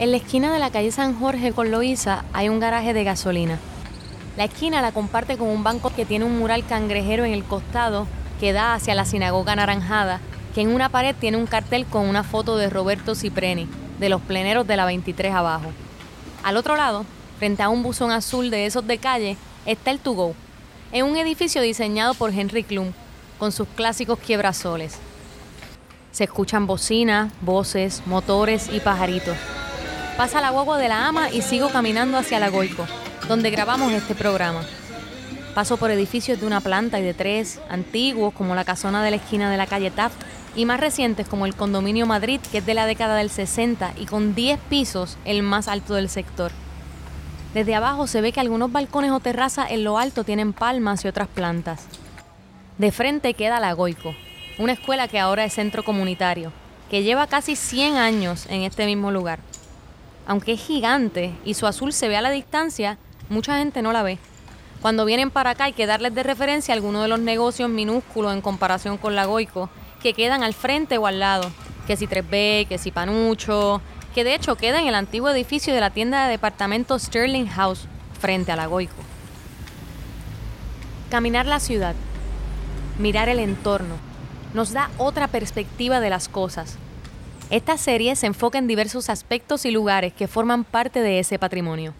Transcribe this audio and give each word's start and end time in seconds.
En 0.00 0.12
la 0.12 0.16
esquina 0.16 0.52
de 0.52 0.58
la 0.58 0.70
calle 0.70 0.90
San 0.90 1.14
Jorge 1.14 1.52
con 1.52 1.70
Loíza 1.70 2.24
hay 2.32 2.48
un 2.48 2.58
garaje 2.58 2.94
de 2.94 3.04
gasolina. 3.04 3.58
La 4.40 4.46
esquina 4.46 4.80
la 4.80 4.92
comparte 4.92 5.36
con 5.36 5.48
un 5.48 5.62
banco 5.62 5.92
que 5.94 6.06
tiene 6.06 6.24
un 6.24 6.38
mural 6.38 6.64
cangrejero 6.64 7.26
en 7.26 7.34
el 7.34 7.44
costado 7.44 8.06
que 8.40 8.54
da 8.54 8.72
hacia 8.72 8.94
la 8.94 9.04
sinagoga 9.04 9.52
anaranjada, 9.52 10.18
que 10.54 10.62
en 10.62 10.74
una 10.74 10.88
pared 10.88 11.14
tiene 11.14 11.36
un 11.36 11.44
cartel 11.44 11.84
con 11.84 12.08
una 12.08 12.24
foto 12.24 12.56
de 12.56 12.70
Roberto 12.70 13.14
Cipreni, 13.14 13.68
de 13.98 14.08
los 14.08 14.22
pleneros 14.22 14.66
de 14.66 14.78
la 14.78 14.86
23 14.86 15.34
abajo. 15.34 15.70
Al 16.42 16.56
otro 16.56 16.74
lado, 16.74 17.04
frente 17.38 17.62
a 17.62 17.68
un 17.68 17.82
buzón 17.82 18.12
azul 18.12 18.48
de 18.48 18.64
esos 18.64 18.86
de 18.86 18.96
calle, 18.96 19.36
está 19.66 19.90
el 19.90 19.98
To 19.98 20.12
Go, 20.12 20.34
en 20.90 21.04
un 21.04 21.18
edificio 21.18 21.60
diseñado 21.60 22.14
por 22.14 22.32
Henry 22.32 22.64
Klum, 22.64 22.92
con 23.38 23.52
sus 23.52 23.68
clásicos 23.68 24.18
quiebrasoles. 24.20 24.96
Se 26.12 26.24
escuchan 26.24 26.66
bocinas, 26.66 27.30
voces, 27.42 28.00
motores 28.06 28.70
y 28.72 28.80
pajaritos. 28.80 29.36
Pasa 30.16 30.40
la 30.40 30.48
guagua 30.48 30.78
de 30.78 30.88
la 30.88 31.06
ama 31.06 31.28
y 31.28 31.42
sigo 31.42 31.68
caminando 31.68 32.16
hacia 32.16 32.40
la 32.40 32.48
Goico, 32.48 32.86
donde 33.30 33.50
grabamos 33.50 33.92
este 33.92 34.16
programa. 34.16 34.62
Paso 35.54 35.76
por 35.76 35.92
edificios 35.92 36.40
de 36.40 36.46
una 36.48 36.60
planta 36.60 36.98
y 36.98 37.04
de 37.04 37.14
tres, 37.14 37.60
antiguos 37.68 38.34
como 38.34 38.56
la 38.56 38.64
casona 38.64 39.04
de 39.04 39.10
la 39.12 39.18
esquina 39.18 39.48
de 39.52 39.56
la 39.56 39.68
calle 39.68 39.92
Taft, 39.92 40.20
y 40.56 40.64
más 40.64 40.80
recientes 40.80 41.28
como 41.28 41.46
el 41.46 41.54
Condominio 41.54 42.06
Madrid, 42.06 42.40
que 42.50 42.58
es 42.58 42.66
de 42.66 42.74
la 42.74 42.86
década 42.86 43.14
del 43.14 43.30
60 43.30 43.92
y 43.98 44.06
con 44.06 44.34
10 44.34 44.58
pisos, 44.68 45.16
el 45.24 45.44
más 45.44 45.68
alto 45.68 45.94
del 45.94 46.08
sector. 46.08 46.50
Desde 47.54 47.76
abajo 47.76 48.08
se 48.08 48.20
ve 48.20 48.32
que 48.32 48.40
algunos 48.40 48.72
balcones 48.72 49.12
o 49.12 49.20
terrazas 49.20 49.70
en 49.70 49.84
lo 49.84 49.96
alto 49.96 50.24
tienen 50.24 50.52
palmas 50.52 51.04
y 51.04 51.08
otras 51.08 51.28
plantas. 51.28 51.86
De 52.78 52.90
frente 52.90 53.34
queda 53.34 53.60
la 53.60 53.74
Goico, 53.74 54.12
una 54.58 54.72
escuela 54.72 55.06
que 55.06 55.20
ahora 55.20 55.44
es 55.44 55.54
centro 55.54 55.84
comunitario, 55.84 56.52
que 56.90 57.04
lleva 57.04 57.28
casi 57.28 57.54
100 57.54 57.94
años 57.94 58.46
en 58.48 58.62
este 58.62 58.86
mismo 58.86 59.12
lugar. 59.12 59.38
Aunque 60.26 60.54
es 60.54 60.60
gigante 60.60 61.32
y 61.44 61.54
su 61.54 61.68
azul 61.68 61.92
se 61.92 62.08
ve 62.08 62.16
a 62.16 62.22
la 62.22 62.32
distancia, 62.32 62.98
mucha 63.30 63.56
gente 63.56 63.80
no 63.80 63.92
la 63.92 64.02
ve. 64.02 64.18
Cuando 64.82 65.04
vienen 65.04 65.30
para 65.30 65.50
acá 65.50 65.64
hay 65.64 65.72
que 65.72 65.86
darles 65.86 66.14
de 66.14 66.22
referencia 66.22 66.74
algunos 66.74 67.02
de 67.02 67.08
los 67.08 67.20
negocios 67.20 67.70
minúsculos 67.70 68.34
en 68.34 68.42
comparación 68.42 68.98
con 68.98 69.14
la 69.14 69.24
Goico, 69.24 69.70
que 70.02 70.14
quedan 70.14 70.42
al 70.42 70.52
frente 70.54 70.98
o 70.98 71.06
al 71.06 71.20
lado, 71.20 71.50
que 71.86 71.96
si 71.96 72.06
3B, 72.06 72.66
que 72.66 72.78
si 72.78 72.90
Panucho, 72.90 73.80
que 74.14 74.24
de 74.24 74.34
hecho 74.34 74.56
queda 74.56 74.80
en 74.80 74.88
el 74.88 74.94
antiguo 74.94 75.30
edificio 75.30 75.72
de 75.72 75.80
la 75.80 75.90
tienda 75.90 76.24
de 76.24 76.30
departamentos 76.30 77.02
Sterling 77.02 77.46
House, 77.46 77.86
frente 78.18 78.52
a 78.52 78.56
la 78.56 78.66
Goico. 78.66 78.94
Caminar 81.10 81.46
la 81.46 81.60
ciudad, 81.60 81.94
mirar 82.98 83.28
el 83.28 83.38
entorno, 83.38 83.96
nos 84.54 84.72
da 84.72 84.90
otra 84.98 85.28
perspectiva 85.28 86.00
de 86.00 86.10
las 86.10 86.28
cosas. 86.28 86.76
Esta 87.50 87.76
serie 87.76 88.16
se 88.16 88.26
enfoca 88.26 88.58
en 88.58 88.66
diversos 88.66 89.10
aspectos 89.10 89.64
y 89.64 89.70
lugares 89.70 90.12
que 90.12 90.28
forman 90.28 90.64
parte 90.64 91.00
de 91.00 91.18
ese 91.18 91.38
patrimonio. 91.38 91.94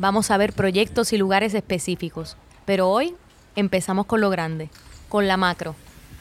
Vamos 0.00 0.30
a 0.30 0.38
ver 0.38 0.54
proyectos 0.54 1.12
y 1.12 1.18
lugares 1.18 1.52
específicos, 1.52 2.38
pero 2.64 2.88
hoy 2.88 3.14
empezamos 3.54 4.06
con 4.06 4.22
lo 4.22 4.30
grande, 4.30 4.70
con 5.10 5.28
la 5.28 5.36
macro. 5.36 5.74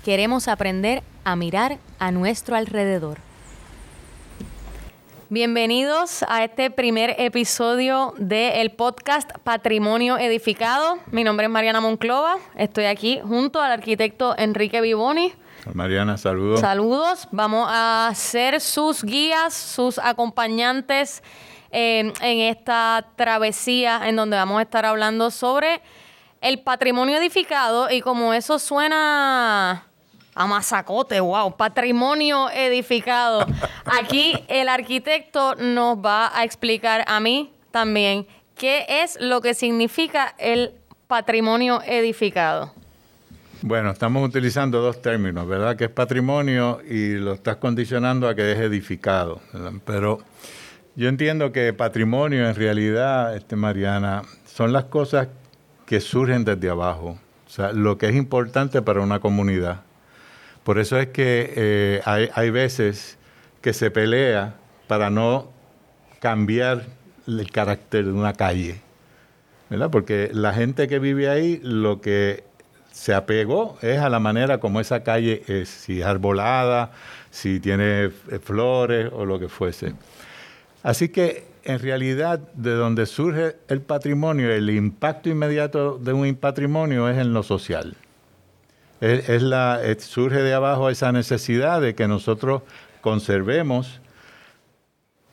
Queremos 0.03 0.49
aprender 0.49 1.01
a 1.23 1.37
mirar 1.37 1.77
a 1.97 2.11
nuestro 2.11 2.57
alrededor. 2.57 3.19
Bienvenidos 5.29 6.25
a 6.27 6.43
este 6.43 6.71
primer 6.71 7.15
episodio 7.19 8.13
del 8.17 8.71
podcast 8.71 9.31
Patrimonio 9.45 10.17
Edificado. 10.17 10.97
Mi 11.13 11.23
nombre 11.23 11.45
es 11.45 11.49
Mariana 11.49 11.79
Monclova. 11.79 12.35
Estoy 12.57 12.83
aquí 12.83 13.21
junto 13.23 13.61
al 13.61 13.71
arquitecto 13.71 14.35
Enrique 14.37 14.81
Vivoni. 14.81 15.31
Mariana, 15.73 16.17
saludos. 16.17 16.59
Saludos. 16.59 17.29
Vamos 17.31 17.69
a 17.71 18.11
ser 18.13 18.59
sus 18.59 19.05
guías, 19.05 19.53
sus 19.53 19.99
acompañantes 19.99 21.23
eh, 21.71 22.11
en 22.21 22.39
esta 22.39 23.05
travesía 23.15 24.07
en 24.07 24.15
donde 24.15 24.37
vamos 24.37 24.59
a 24.59 24.63
estar 24.63 24.85
hablando 24.85 25.31
sobre 25.31 25.81
el 26.41 26.59
patrimonio 26.59 27.17
edificado 27.17 27.89
y 27.91 28.01
como 28.01 28.33
eso 28.33 28.59
suena 28.59 29.85
a 30.35 30.47
masacote, 30.47 31.19
wow, 31.19 31.55
patrimonio 31.57 32.49
edificado. 32.49 33.45
Aquí 33.85 34.33
el 34.47 34.69
arquitecto 34.69 35.55
nos 35.55 35.97
va 35.97 36.31
a 36.37 36.43
explicar 36.43 37.03
a 37.07 37.19
mí 37.19 37.51
también 37.71 38.25
qué 38.55 38.85
es 38.87 39.19
lo 39.19 39.41
que 39.41 39.53
significa 39.53 40.33
el 40.37 40.71
patrimonio 41.07 41.81
edificado. 41.85 42.73
Bueno, 43.61 43.91
estamos 43.91 44.25
utilizando 44.25 44.79
dos 44.79 45.01
términos, 45.01 45.45
¿verdad? 45.45 45.75
Que 45.75 45.85
es 45.85 45.89
patrimonio 45.89 46.79
y 46.87 47.15
lo 47.15 47.33
estás 47.33 47.57
condicionando 47.57 48.29
a 48.29 48.35
que 48.35 48.53
es 48.53 48.59
edificado. 48.59 49.41
¿verdad? 49.51 49.73
Pero 49.83 50.19
yo 50.95 51.07
entiendo 51.09 51.51
que 51.51 51.73
patrimonio 51.73 52.47
en 52.47 52.55
realidad, 52.55 53.35
este, 53.35 53.55
Mariana, 53.55 54.23
son 54.45 54.73
las 54.73 54.85
cosas 54.85 55.27
que 55.85 55.99
surgen 55.99 56.45
desde 56.45 56.69
abajo. 56.69 57.17
O 57.47 57.49
sea, 57.49 57.71
lo 57.71 57.97
que 57.97 58.09
es 58.09 58.15
importante 58.15 58.81
para 58.81 59.01
una 59.01 59.19
comunidad. 59.19 59.81
Por 60.63 60.77
eso 60.77 60.97
es 60.97 61.07
que 61.07 61.53
eh, 61.55 62.01
hay, 62.05 62.29
hay 62.33 62.49
veces 62.49 63.17
que 63.61 63.73
se 63.73 63.89
pelea 63.89 64.55
para 64.87 65.09
no 65.09 65.49
cambiar 66.19 66.85
el 67.27 67.51
carácter 67.51 68.05
de 68.05 68.11
una 68.11 68.33
calle. 68.33 68.81
¿verdad? 69.69 69.89
Porque 69.91 70.29
la 70.33 70.53
gente 70.53 70.87
que 70.87 70.99
vive 70.99 71.29
ahí 71.29 71.59
lo 71.63 72.01
que 72.01 72.43
se 72.91 73.13
apegó 73.13 73.77
es 73.81 73.99
a 73.99 74.09
la 74.09 74.19
manera 74.19 74.59
como 74.59 74.79
esa 74.79 75.03
calle 75.03 75.43
es, 75.47 75.69
si 75.69 76.01
es 76.01 76.05
arbolada, 76.05 76.91
si 77.29 77.59
tiene 77.59 78.05
eh, 78.05 78.11
flores 78.43 79.09
o 79.13 79.25
lo 79.25 79.39
que 79.39 79.47
fuese. 79.47 79.93
Así 80.83 81.09
que 81.09 81.49
en 81.63 81.79
realidad 81.79 82.39
de 82.53 82.73
donde 82.73 83.05
surge 83.05 83.57
el 83.67 83.81
patrimonio, 83.81 84.51
el 84.51 84.69
impacto 84.69 85.29
inmediato 85.29 85.97
de 85.97 86.13
un 86.13 86.33
patrimonio 86.35 87.09
es 87.09 87.17
en 87.17 87.33
lo 87.33 87.43
social. 87.43 87.95
Es, 89.01 89.41
la, 89.41 89.79
surge 89.99 90.41
de 90.41 90.53
abajo 90.53 90.89
esa 90.89 91.11
necesidad 91.11 91.81
de 91.81 91.95
que 91.95 92.07
nosotros 92.07 92.63
conservemos, 93.01 94.01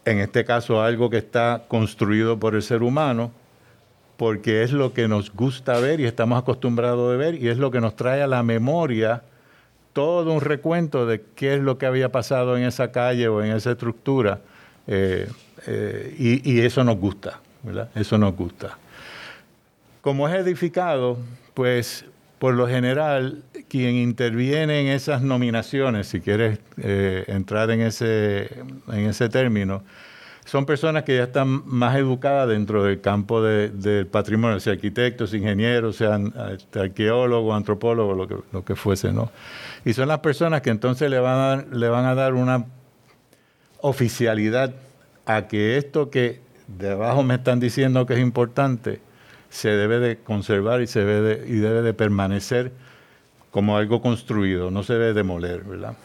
en 0.05 0.19
este 0.21 0.45
caso 0.45 0.83
algo 0.83 1.11
que 1.11 1.19
está 1.19 1.65
construido 1.67 2.39
por 2.39 2.55
el 2.55 2.63
ser 2.63 2.83
humano, 2.83 3.33
porque 4.17 4.63
es 4.63 4.73
lo 4.73 4.93
que 4.93 5.09
nos 5.09 5.33
gusta 5.33 5.79
ver 5.81 6.01
y 6.01 6.05
estamos 6.05 6.39
acostumbrados 6.39 7.13
a 7.13 7.17
ver 7.17 7.35
y 7.35 7.49
es 7.49 7.59
lo 7.59 7.71
que 7.71 7.81
nos 7.81 7.97
trae 7.97 8.23
a 8.23 8.27
la 8.27 8.43
memoria 8.43 9.23
todo 9.93 10.33
un 10.33 10.41
recuento 10.41 11.07
de 11.07 11.23
qué 11.35 11.55
es 11.55 11.61
lo 11.61 11.77
que 11.77 11.87
había 11.87 12.13
pasado 12.13 12.57
en 12.57 12.65
esa 12.65 12.93
calle 12.93 13.29
o 13.29 13.43
en 13.43 13.53
esa 13.53 13.73
estructura 13.73 14.41
eh, 14.87 15.29
eh, 15.67 16.15
y, 16.19 16.53
y 16.53 16.61
eso 16.61 16.85
nos 16.85 16.97
gusta, 16.97 17.41
¿verdad? 17.63 17.89
Eso 17.95 18.19
nos 18.19 18.35
gusta. 18.37 18.79
Como 20.01 20.29
es 20.29 20.35
edificado, 20.35 21.19
pues 21.55 22.05
por 22.39 22.55
lo 22.55 22.69
general 22.69 23.43
quien 23.69 23.97
interviene 23.97 24.81
en 24.83 24.87
esas 24.89 25.23
nominaciones, 25.23 26.07
si 26.09 26.21
quieres 26.21 26.59
eh, 26.77 27.25
entrar 27.29 27.71
en 27.71 27.81
ese, 27.81 28.51
en 28.89 29.07
ese 29.07 29.29
término, 29.29 29.83
son 30.45 30.65
personas 30.65 31.03
que 31.03 31.17
ya 31.17 31.25
están 31.25 31.63
más 31.67 31.97
educadas 31.97 32.49
dentro 32.49 32.85
del 32.85 33.01
campo 33.01 33.43
de- 33.43 33.69
del 33.71 34.07
patrimonio, 34.07 34.61
sea 34.61 34.75
arquitectos, 34.75 35.35
ingenieros, 35.35 35.97
sean 35.97 36.33
este, 36.53 36.79
arqueólogos, 36.79 37.57
antropólogos, 37.57 38.17
lo 38.17 38.29
que, 38.29 38.37
lo 38.53 38.65
que 38.65 38.77
fuese, 38.77 39.13
¿no? 39.13 39.33
Y 39.85 39.93
son 39.95 40.07
las 40.07 40.21
personas 40.21 40.61
que 40.61 40.71
entonces 40.71 41.11
le 41.11 41.19
van 41.19 41.39
a 41.39 41.65
le 41.77 41.89
van 41.89 42.05
a 42.05 42.15
dar 42.15 42.35
una 42.35 42.65
oficialidad 43.81 44.75
a 45.25 45.49
que 45.49 45.77
esto 45.77 46.11
que 46.11 46.41
de 46.67 46.93
abajo 46.93 47.23
me 47.23 47.35
están 47.35 47.61
diciendo 47.61 48.07
que 48.07 48.15
es 48.15 48.21
importante, 48.21 49.01
se 49.51 49.71
debe 49.71 49.99
de 49.99 50.19
conservar 50.19 50.83
y, 50.83 50.87
se 50.87 51.05
debe 51.05 51.37
de, 51.37 51.49
y 51.49 51.57
debe 51.57 51.83
de 51.83 51.95
permanecer 51.95 52.73
como 53.51 53.77
algo 53.77 54.03
construido, 54.03 54.71
no 54.71 54.83
se 54.83 54.95
debe 54.95 55.15
demoler, 55.15 55.63
¿verdad? 55.65 55.97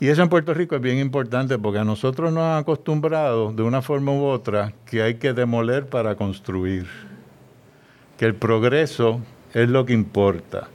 Y 0.00 0.08
eso 0.08 0.22
en 0.22 0.28
Puerto 0.28 0.52
Rico 0.54 0.74
es 0.74 0.82
bien 0.82 0.98
importante 0.98 1.56
porque 1.58 1.78
a 1.78 1.84
nosotros 1.84 2.32
nos 2.32 2.42
han 2.42 2.58
acostumbrado 2.58 3.52
de 3.52 3.62
una 3.62 3.80
forma 3.80 4.12
u 4.12 4.24
otra 4.24 4.72
que 4.86 5.02
hay 5.02 5.14
que 5.14 5.32
demoler 5.32 5.86
para 5.86 6.16
construir, 6.16 6.86
que 8.18 8.24
el 8.24 8.34
progreso 8.34 9.20
es 9.52 9.68
lo 9.68 9.86
que 9.86 9.92
importa, 9.92 10.68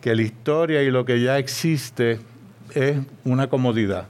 que 0.00 0.14
la 0.14 0.22
historia 0.22 0.82
y 0.82 0.90
lo 0.90 1.04
que 1.04 1.20
ya 1.20 1.38
existe 1.38 2.20
es 2.74 2.98
una 3.24 3.48
comodidad. 3.48 4.06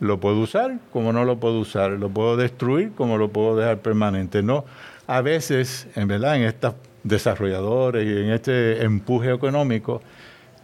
Lo 0.00 0.20
puedo 0.20 0.40
usar 0.40 0.78
como 0.92 1.12
no 1.12 1.24
lo 1.24 1.38
puedo 1.38 1.58
usar, 1.58 1.92
lo 1.92 2.08
puedo 2.10 2.36
destruir 2.36 2.92
como 2.92 3.16
lo 3.18 3.28
puedo 3.28 3.56
dejar 3.56 3.78
permanente. 3.78 4.42
No, 4.42 4.64
a 5.06 5.20
veces, 5.22 5.88
en 5.94 6.08
verdad, 6.08 6.36
en 6.36 6.42
estas 6.42 6.74
desarrolladores 7.02 8.06
y 8.06 8.10
en 8.10 8.30
este 8.30 8.82
empuje 8.84 9.32
económico, 9.32 10.02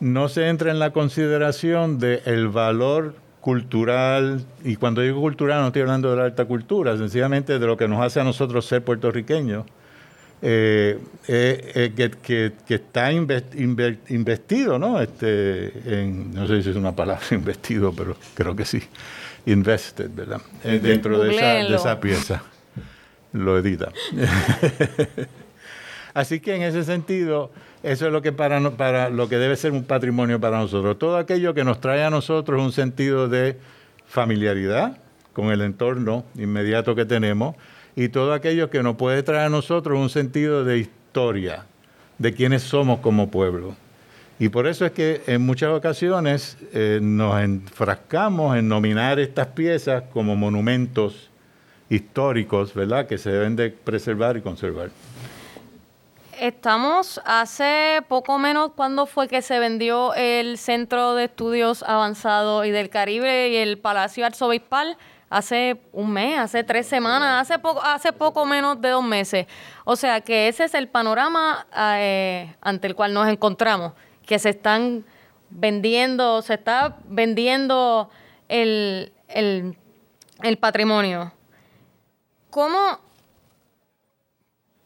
no 0.00 0.28
se 0.28 0.48
entra 0.48 0.70
en 0.70 0.78
la 0.78 0.90
consideración 0.90 1.98
del 1.98 2.48
valor 2.48 3.14
cultural, 3.40 4.44
y 4.64 4.76
cuando 4.76 5.00
digo 5.00 5.20
cultural 5.20 5.60
no 5.60 5.66
estoy 5.68 5.82
hablando 5.82 6.10
de 6.10 6.16
la 6.16 6.24
alta 6.24 6.44
cultura, 6.44 6.96
sencillamente 6.96 7.58
de 7.58 7.66
lo 7.66 7.76
que 7.76 7.88
nos 7.88 8.00
hace 8.00 8.20
a 8.20 8.24
nosotros 8.24 8.66
ser 8.66 8.84
puertorriqueños, 8.84 9.64
eh, 10.44 10.98
eh, 11.28 11.92
eh, 11.96 12.10
que, 12.20 12.74
está 12.74 13.12
investido, 13.12 14.76
¿no? 14.76 15.00
Este, 15.00 15.72
en, 15.86 16.34
no 16.34 16.48
sé 16.48 16.64
si 16.64 16.70
es 16.70 16.76
una 16.76 16.96
palabra 16.96 17.24
investido, 17.30 17.92
pero 17.92 18.16
creo 18.34 18.56
que 18.56 18.64
sí, 18.64 18.82
invested, 19.46 20.10
¿verdad? 20.12 20.40
dentro 20.64 21.22
de 21.22 21.36
esa, 21.36 21.46
de 21.46 21.76
esa 21.76 22.00
pieza. 22.00 22.42
Lo 23.32 23.56
edita. 23.56 23.92
Así 26.14 26.40
que 26.40 26.56
en 26.56 26.62
ese 26.62 26.82
sentido, 26.82 27.52
eso 27.84 28.06
es 28.06 28.12
lo 28.12 28.20
que 28.20 28.32
para, 28.32 28.60
para 28.72 29.10
lo 29.10 29.28
que 29.28 29.38
debe 29.38 29.56
ser 29.56 29.70
un 29.70 29.84
patrimonio 29.84 30.40
para 30.40 30.58
nosotros. 30.58 30.98
Todo 30.98 31.18
aquello 31.18 31.54
que 31.54 31.62
nos 31.62 31.80
trae 31.80 32.02
a 32.02 32.10
nosotros 32.10 32.60
un 32.60 32.72
sentido 32.72 33.28
de 33.28 33.58
familiaridad 34.06 34.98
con 35.32 35.52
el 35.52 35.62
entorno 35.62 36.24
inmediato 36.34 36.94
que 36.94 37.06
tenemos 37.06 37.56
y 37.96 38.08
todo 38.08 38.32
aquello 38.32 38.70
que 38.70 38.82
nos 38.82 38.96
puede 38.96 39.22
traer 39.22 39.46
a 39.46 39.48
nosotros 39.50 39.98
un 39.98 40.10
sentido 40.10 40.64
de 40.64 40.78
historia, 40.78 41.66
de 42.18 42.32
quiénes 42.32 42.62
somos 42.62 43.00
como 43.00 43.30
pueblo. 43.30 43.74
Y 44.38 44.48
por 44.48 44.66
eso 44.66 44.84
es 44.84 44.92
que 44.92 45.22
en 45.26 45.44
muchas 45.44 45.70
ocasiones 45.70 46.56
eh, 46.72 46.98
nos 47.00 47.40
enfrascamos 47.40 48.56
en 48.56 48.66
nominar 48.66 49.20
estas 49.20 49.48
piezas 49.48 50.04
como 50.12 50.34
monumentos 50.34 51.30
históricos, 51.88 52.74
¿verdad?, 52.74 53.06
que 53.06 53.18
se 53.18 53.30
deben 53.30 53.54
de 53.54 53.70
preservar 53.70 54.36
y 54.36 54.40
conservar. 54.40 54.90
Estamos 56.40 57.20
hace 57.24 58.00
poco 58.08 58.38
menos 58.38 58.72
cuando 58.74 59.06
fue 59.06 59.28
que 59.28 59.42
se 59.42 59.60
vendió 59.60 60.12
el 60.14 60.58
Centro 60.58 61.14
de 61.14 61.24
Estudios 61.24 61.84
Avanzados 61.84 62.66
y 62.66 62.70
del 62.70 62.88
Caribe 62.88 63.50
y 63.50 63.56
el 63.56 63.78
Palacio 63.78 64.26
Arzobispal 64.26 64.96
hace 65.32 65.80
un 65.92 66.12
mes, 66.12 66.38
hace 66.38 66.62
tres 66.62 66.86
semanas, 66.86 67.40
hace 67.40 67.58
poco, 67.58 67.82
hace 67.82 68.12
poco 68.12 68.44
menos 68.44 68.80
de 68.80 68.90
dos 68.90 69.02
meses. 69.02 69.46
O 69.84 69.96
sea 69.96 70.20
que 70.20 70.48
ese 70.48 70.64
es 70.64 70.74
el 70.74 70.88
panorama 70.88 71.66
eh, 71.74 72.54
ante 72.60 72.86
el 72.86 72.94
cual 72.94 73.14
nos 73.14 73.26
encontramos, 73.28 73.94
que 74.26 74.38
se 74.38 74.50
están 74.50 75.04
vendiendo, 75.48 76.42
se 76.42 76.54
está 76.54 76.98
vendiendo 77.04 78.10
el, 78.48 79.12
el, 79.28 79.76
el 80.42 80.58
patrimonio. 80.58 81.32
¿Cómo 82.50 82.98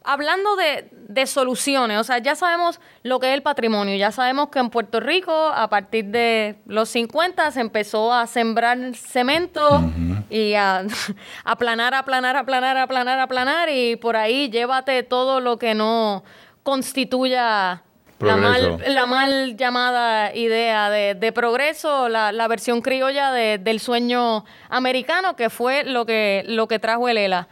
hablando 0.07 0.57
de, 0.57 1.27
soluciones, 1.27 1.99
o 1.99 2.05
sea, 2.05 2.19
ya 2.19 2.35
sabemos 2.37 2.81
lo 3.03 3.19
que 3.19 3.29
es 3.29 3.35
el 3.35 3.43
patrimonio, 3.43 3.97
ya 3.97 4.13
sabemos 4.13 4.49
que 4.49 4.59
en 4.59 4.71
Puerto 4.71 5.01
Rico 5.01 5.33
a 5.33 5.69
partir 5.69 6.07
de 6.07 6.57
los 6.67 6.89
50 6.91 7.51
se 7.51 7.61
empezó 7.61 8.13
a 8.13 8.27
sembrar 8.27 8.95
cemento 8.95 9.83
y 10.31 10.55
a 10.55 10.85
aplanar, 11.45 11.95
aplanar, 11.95 12.37
aplanar, 12.37 12.77
aplanar, 12.77 13.19
aplanar 13.19 13.69
y 13.71 13.97
por 13.97 14.17
ahí 14.17 14.49
llévate 14.51 15.03
todo 15.03 15.41
lo 15.41 15.59
que 15.59 15.75
no 15.75 16.23
constituya 16.63 17.83
la 18.19 18.37
mal, 18.37 18.83
la 18.87 19.07
mal, 19.07 19.57
llamada 19.57 20.35
idea 20.35 20.89
de, 20.91 21.33
progreso, 21.33 22.09
la, 22.09 22.33
la, 22.33 22.49
versión 22.49 22.81
criolla 22.81 23.31
del 23.33 23.81
sueño 23.81 24.45
americano, 24.71 25.37
que 25.37 25.51
fue 25.51 25.85
lo 25.85 26.07
que, 26.07 26.43
lo 26.47 26.67
que 26.67 26.79
trajo 26.79 27.09
el 27.09 27.19
ELA. 27.19 27.49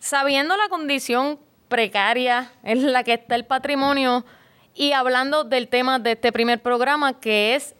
Sabiendo 0.00 0.56
la 0.56 0.68
condición 0.68 1.38
precaria 1.72 2.52
en 2.64 2.92
la 2.92 3.02
que 3.02 3.14
está 3.14 3.34
el 3.34 3.46
patrimonio 3.46 4.26
y 4.74 4.92
hablando 4.92 5.42
del 5.42 5.68
tema 5.68 5.98
de 5.98 6.12
este 6.12 6.30
primer 6.30 6.60
programa 6.60 7.18
que 7.18 7.54
es 7.54 7.74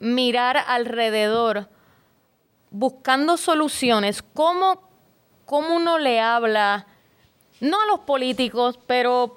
mirar 0.00 0.58
alrededor, 0.66 1.66
buscando 2.70 3.38
soluciones, 3.38 4.22
cómo, 4.34 4.82
cómo 5.46 5.76
uno 5.76 5.98
le 5.98 6.20
habla, 6.20 6.86
no 7.62 7.80
a 7.80 7.86
los 7.86 8.00
políticos, 8.00 8.78
pero 8.86 9.36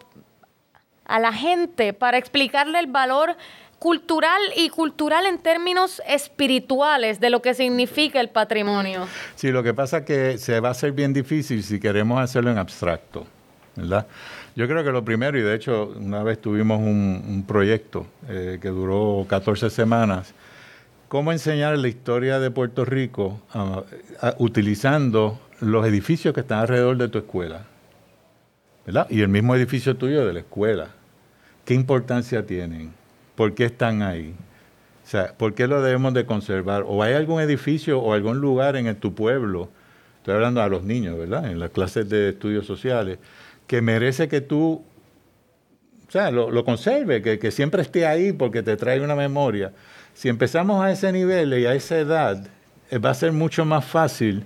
a 1.05 1.17
la 1.21 1.31
gente 1.31 1.93
para 1.93 2.17
explicarle 2.17 2.79
el 2.79 2.87
valor 2.87 3.37
cultural 3.79 4.41
y 4.57 4.67
cultural 4.67 5.25
en 5.25 5.37
términos 5.37 6.01
espirituales 6.05 7.21
de 7.21 7.29
lo 7.29 7.41
que 7.41 7.53
significa 7.53 8.19
el 8.19 8.27
patrimonio. 8.27 9.07
Sí, 9.35 9.51
lo 9.51 9.63
que 9.63 9.73
pasa 9.73 9.99
es 9.99 10.03
que 10.03 10.37
se 10.37 10.59
va 10.59 10.67
a 10.67 10.71
hacer 10.71 10.91
bien 10.91 11.13
difícil 11.13 11.63
si 11.63 11.79
queremos 11.79 12.19
hacerlo 12.19 12.51
en 12.51 12.57
abstracto. 12.57 13.25
Yo 13.75 14.67
creo 14.67 14.83
que 14.83 14.91
lo 14.91 15.03
primero, 15.05 15.37
y 15.37 15.41
de 15.41 15.55
hecho 15.55 15.93
una 15.97 16.23
vez 16.23 16.39
tuvimos 16.39 16.79
un, 16.79 17.45
proyecto 17.47 18.05
eh, 18.27 18.59
que 18.61 18.69
duró 18.69 19.25
14 19.27 19.69
semanas, 19.69 20.33
cómo 21.07 21.31
enseñar 21.31 21.77
la 21.77 21.87
historia 21.87 22.39
de 22.39 22.51
Puerto 22.51 22.85
Rico 22.85 23.41
utilizando 24.37 25.39
los 25.61 25.85
edificios 25.85 26.33
que 26.33 26.41
están 26.41 26.59
alrededor 26.59 26.97
de 26.97 27.07
tu 27.07 27.19
escuela, 27.19 27.65
¿verdad? 28.85 29.07
Y 29.09 29.21
el 29.21 29.27
mismo 29.29 29.55
edificio 29.55 29.95
tuyo 29.95 30.25
de 30.25 30.33
la 30.33 30.39
escuela. 30.39 30.89
¿Qué 31.65 31.73
importancia 31.73 32.45
tienen? 32.45 32.91
¿Por 33.35 33.53
qué 33.53 33.65
están 33.65 34.01
ahí? 34.01 34.33
O 35.05 35.07
sea, 35.07 35.33
¿por 35.37 35.53
qué 35.53 35.67
lo 35.67 35.81
debemos 35.81 36.13
de 36.13 36.25
conservar? 36.25 36.83
¿O 36.87 37.03
hay 37.03 37.13
algún 37.13 37.41
edificio 37.41 37.99
o 37.99 38.13
algún 38.13 38.39
lugar 38.39 38.75
en 38.75 38.93
tu 38.95 39.13
pueblo? 39.13 39.69
Estoy 40.17 40.35
hablando 40.35 40.61
a 40.61 40.69
los 40.69 40.83
niños, 40.83 41.17
¿verdad? 41.17 41.51
En 41.51 41.59
las 41.59 41.71
clases 41.71 42.07
de 42.09 42.29
estudios 42.29 42.65
sociales 42.65 43.19
que 43.67 43.81
merece 43.81 44.27
que 44.27 44.41
tú 44.41 44.83
o 46.07 46.11
sea, 46.11 46.29
lo, 46.29 46.65
conserve, 46.65 47.21
que, 47.21 47.51
siempre 47.51 47.81
esté 47.81 48.05
ahí 48.05 48.33
porque 48.33 48.61
te 48.61 48.75
trae 48.75 48.99
una 48.99 49.15
memoria. 49.15 49.71
Si 50.13 50.27
empezamos 50.27 50.83
a 50.83 50.91
ese 50.91 51.09
nivel 51.13 51.57
y 51.57 51.65
a 51.65 51.73
esa 51.73 51.99
edad, 51.99 52.47
eh, 52.89 52.97
va 52.97 53.11
a 53.11 53.13
ser 53.13 53.31
mucho 53.31 53.63
más 53.63 53.85
fácil 53.85 54.43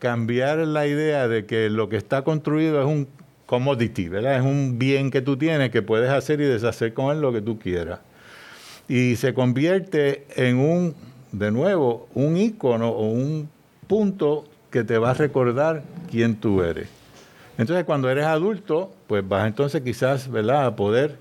cambiar 0.00 0.58
la 0.58 0.88
idea 0.88 1.28
de 1.28 1.46
que 1.46 1.70
lo 1.70 1.88
que 1.88 1.96
está 1.96 2.22
construido 2.22 2.80
es 2.80 2.88
un 2.88 3.06
commodity, 3.46 4.08
¿verdad? 4.08 4.38
Es 4.38 4.42
un 4.42 4.80
bien 4.80 5.12
que 5.12 5.22
tú 5.22 5.36
tienes 5.36 5.70
que 5.70 5.80
puedes 5.80 6.10
hacer 6.10 6.40
y 6.40 6.44
deshacer 6.44 6.92
con 6.92 7.14
él 7.14 7.22
lo 7.22 7.32
que 7.32 7.40
tú 7.40 7.56
quieras. 7.60 8.00
Y 8.88 9.14
se 9.14 9.32
convierte 9.32 10.26
en 10.34 10.56
un, 10.56 10.96
de 11.30 11.52
nuevo, 11.52 12.08
un 12.14 12.36
icono 12.36 12.88
o 12.88 13.06
un 13.06 13.48
punto 13.86 14.44
que 14.72 14.82
te 14.82 14.98
va 14.98 15.12
a 15.12 15.14
recordar 15.14 15.84
quién 16.10 16.34
tú 16.34 16.64
eres. 16.64 16.95
Entonces, 17.58 17.84
cuando 17.84 18.10
eres 18.10 18.26
adulto, 18.26 18.92
pues 19.06 19.26
vas 19.26 19.46
entonces 19.46 19.82
quizás, 19.82 20.30
¿verdad?, 20.30 20.66
a 20.66 20.76
poder 20.76 21.16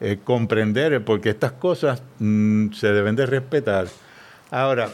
eh, 0.00 0.18
comprender 0.22 1.04
porque 1.04 1.30
estas 1.30 1.52
cosas 1.52 2.02
mm, 2.18 2.72
se 2.72 2.92
deben 2.92 3.16
de 3.16 3.26
respetar. 3.26 3.86
Ahora, 4.50 4.88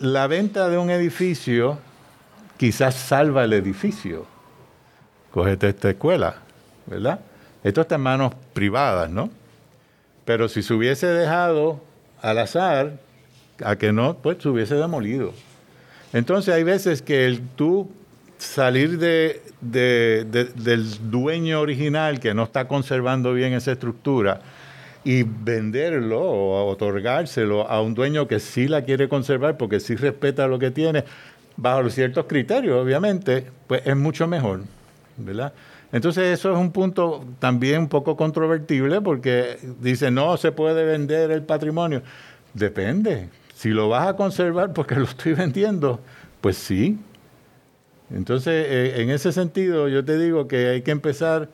la 0.00 0.26
venta 0.26 0.68
de 0.68 0.78
un 0.78 0.90
edificio 0.90 1.78
quizás 2.56 2.94
salva 2.94 3.44
el 3.44 3.52
edificio. 3.52 4.26
Cógete 5.30 5.68
esta 5.68 5.90
escuela, 5.90 6.36
¿verdad? 6.86 7.20
Esto 7.62 7.80
está 7.80 7.96
en 7.96 8.02
manos 8.02 8.34
privadas, 8.52 9.10
¿no? 9.10 9.30
Pero 10.24 10.48
si 10.48 10.62
se 10.62 10.74
hubiese 10.74 11.06
dejado 11.06 11.80
al 12.22 12.38
azar, 12.38 12.98
a 13.64 13.76
que 13.76 13.92
no, 13.92 14.14
pues 14.18 14.38
se 14.40 14.48
hubiese 14.48 14.74
demolido. 14.74 15.32
Entonces 16.12 16.54
hay 16.54 16.62
veces 16.62 17.02
que 17.02 17.26
el 17.26 17.40
tú 17.40 17.90
salir 18.38 18.98
de, 18.98 19.42
del 19.60 21.10
dueño 21.10 21.60
original 21.60 22.20
que 22.20 22.34
no 22.34 22.44
está 22.44 22.68
conservando 22.68 23.32
bien 23.32 23.52
esa 23.52 23.72
estructura 23.72 24.40
y 25.04 25.22
venderlo 25.22 26.20
o 26.20 26.66
otorgárselo 26.70 27.68
a 27.68 27.80
un 27.82 27.94
dueño 27.94 28.26
que 28.26 28.40
sí 28.40 28.68
la 28.68 28.82
quiere 28.82 29.08
conservar 29.08 29.56
porque 29.56 29.80
sí 29.80 29.96
respeta 29.96 30.46
lo 30.46 30.58
que 30.58 30.70
tiene, 30.70 31.04
bajo 31.56 31.88
ciertos 31.90 32.26
criterios, 32.26 32.82
obviamente, 32.82 33.46
pues 33.66 33.82
es 33.86 33.96
mucho 33.96 34.26
mejor, 34.26 34.62
¿verdad? 35.16 35.52
Entonces 35.92 36.24
eso 36.36 36.52
es 36.52 36.58
un 36.58 36.72
punto 36.72 37.24
también 37.38 37.82
un 37.82 37.88
poco 37.88 38.16
controvertible 38.16 39.00
porque 39.00 39.58
dice, 39.80 40.10
no 40.10 40.36
se 40.36 40.50
puede 40.50 40.84
vender 40.84 41.30
el 41.30 41.42
patrimonio. 41.42 42.02
Depende. 42.52 43.28
Si 43.54 43.68
lo 43.68 43.88
vas 43.88 44.08
a 44.08 44.16
conservar 44.16 44.72
porque 44.72 44.96
lo 44.96 45.04
estoy 45.04 45.34
vendiendo, 45.34 46.00
pues 46.40 46.56
sí, 46.56 46.98
entonces, 48.10 48.66
eh, 48.68 49.02
en 49.02 49.10
ese 49.10 49.32
sentido, 49.32 49.88
yo 49.88 50.04
te 50.04 50.18
digo 50.18 50.46
que 50.46 50.68
hay 50.68 50.82
que 50.82 50.90
empezar 50.90 51.48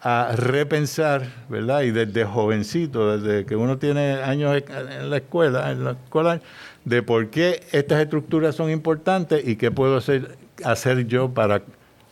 a 0.00 0.34
repensar, 0.36 1.26
¿verdad? 1.48 1.82
Y 1.82 1.90
desde 1.90 2.24
jovencito, 2.24 3.18
desde 3.18 3.44
que 3.44 3.56
uno 3.56 3.78
tiene 3.78 4.14
años 4.14 4.62
en 4.68 5.10
la 5.10 5.16
escuela, 5.16 5.72
en 5.72 5.84
la 5.84 5.92
escuela, 5.92 6.40
de 6.84 7.02
por 7.02 7.30
qué 7.30 7.62
estas 7.72 8.02
estructuras 8.02 8.54
son 8.54 8.70
importantes 8.70 9.46
y 9.46 9.56
qué 9.56 9.70
puedo 9.70 9.96
hacer, 9.96 10.36
hacer 10.64 11.06
yo 11.06 11.30
para 11.30 11.62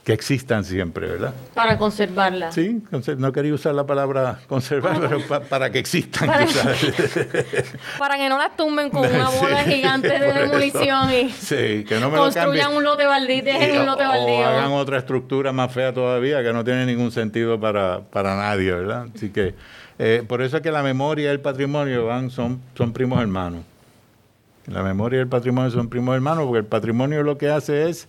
que 0.05 0.13
existan 0.13 0.65
siempre, 0.65 1.07
¿verdad? 1.09 1.35
Para 1.55 1.79
conservarla. 1.79 2.53
Sí, 2.53 2.83
no 3.17 3.33
quería 3.33 3.55
usar 3.55 3.75
la 3.75 3.87
palabra 3.87 4.39
conservar, 4.47 5.01
pero 5.01 5.45
para 5.49 5.71
que 5.73 5.79
existan. 5.79 6.29
Para, 7.99 8.17
que 8.17 8.29
no 8.29 8.37
las 8.37 8.55
tumben 8.57 8.91
con 8.91 9.07
una 9.07 9.31
bola 9.31 9.65
gigante 9.65 10.09
de 10.09 10.33
demolición 10.33 11.09
y 11.11 11.85
que 11.85 11.99
no 12.01 12.11
me 12.11 12.19
construyan 12.19 12.75
un 12.75 12.85
lote 12.85 13.07
baldío, 13.07 13.43
dejen 13.43 13.81
un 13.81 13.87
lote 13.87 14.05
baldío. 14.05 14.35
O 14.35 14.45
hagan 14.45 14.73
otra 14.73 14.99
estructura 14.99 15.53
más 15.53 15.73
fea 15.73 15.93
todavía 15.95 16.43
que 16.43 16.53
no 16.53 16.63
tiene 16.65 16.85
ningún 16.85 17.11
sentido 17.11 17.59
para, 17.59 18.01
para 18.01 18.37
nadie, 18.37 18.73
¿verdad? 18.73 19.07
Así 19.15 19.31
que 19.31 19.55
eh, 19.99 20.23
por 20.27 20.43
eso 20.43 20.59
es 20.59 20.63
que 20.63 20.71
la 20.71 20.83
memoria 20.83 21.31
y 21.31 21.33
el 21.33 21.41
patrimonio 21.41 22.07
van, 22.07 22.31
son, 22.31 22.61
son 22.77 22.93
primos 22.93 23.21
hermanos. 23.21 23.63
La 24.67 24.83
memoria 24.83 25.19
y 25.19 25.21
el 25.21 25.29
patrimonio 25.29 25.71
son 25.71 25.89
primos 25.89 26.15
hermanos 26.15 26.45
porque 26.45 26.59
el 26.59 26.67
patrimonio 26.67 27.23
lo 27.23 27.39
que 27.39 27.49
hace 27.51 27.89
es 27.89 28.09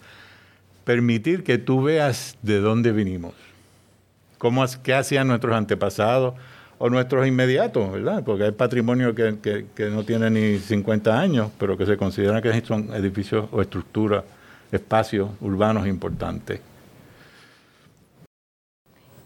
permitir 0.86 1.44
que 1.44 1.58
tú 1.58 1.82
veas 1.82 2.38
de 2.44 2.62
dónde 2.62 2.94
vinimos, 2.94 3.34
cómo, 4.38 4.64
qué 4.84 4.94
hacían 4.94 5.28
nuestros 5.28 5.56
antepasados 5.56 6.36
o 6.78 6.90
nuestros 6.90 7.26
inmediatos, 7.28 7.92
¿verdad? 7.92 8.24
Porque 8.24 8.44
hay 8.44 8.52
patrimonio 8.52 9.16
que, 9.16 9.66
no 9.92 10.04
tiene 10.04 10.30
ni 10.30 10.60
50 10.60 11.20
años, 11.20 11.52
pero 11.58 11.78
que 11.78 11.86
se 11.86 11.98
considera 11.98 12.42
que 12.42 12.62
son 12.62 12.94
edificios 12.94 13.48
o 13.52 13.62
estructuras, 13.62 14.24
espacios 14.72 15.30
urbanos 15.42 15.88
importantes. 15.88 16.62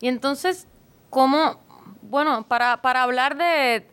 Y 0.02 0.08
entonces, 0.08 0.66
¿cómo, 1.10 1.60
bueno, 2.02 2.46
para, 2.48 2.82
para 2.82 3.04
hablar 3.04 3.38
de, 3.38 3.86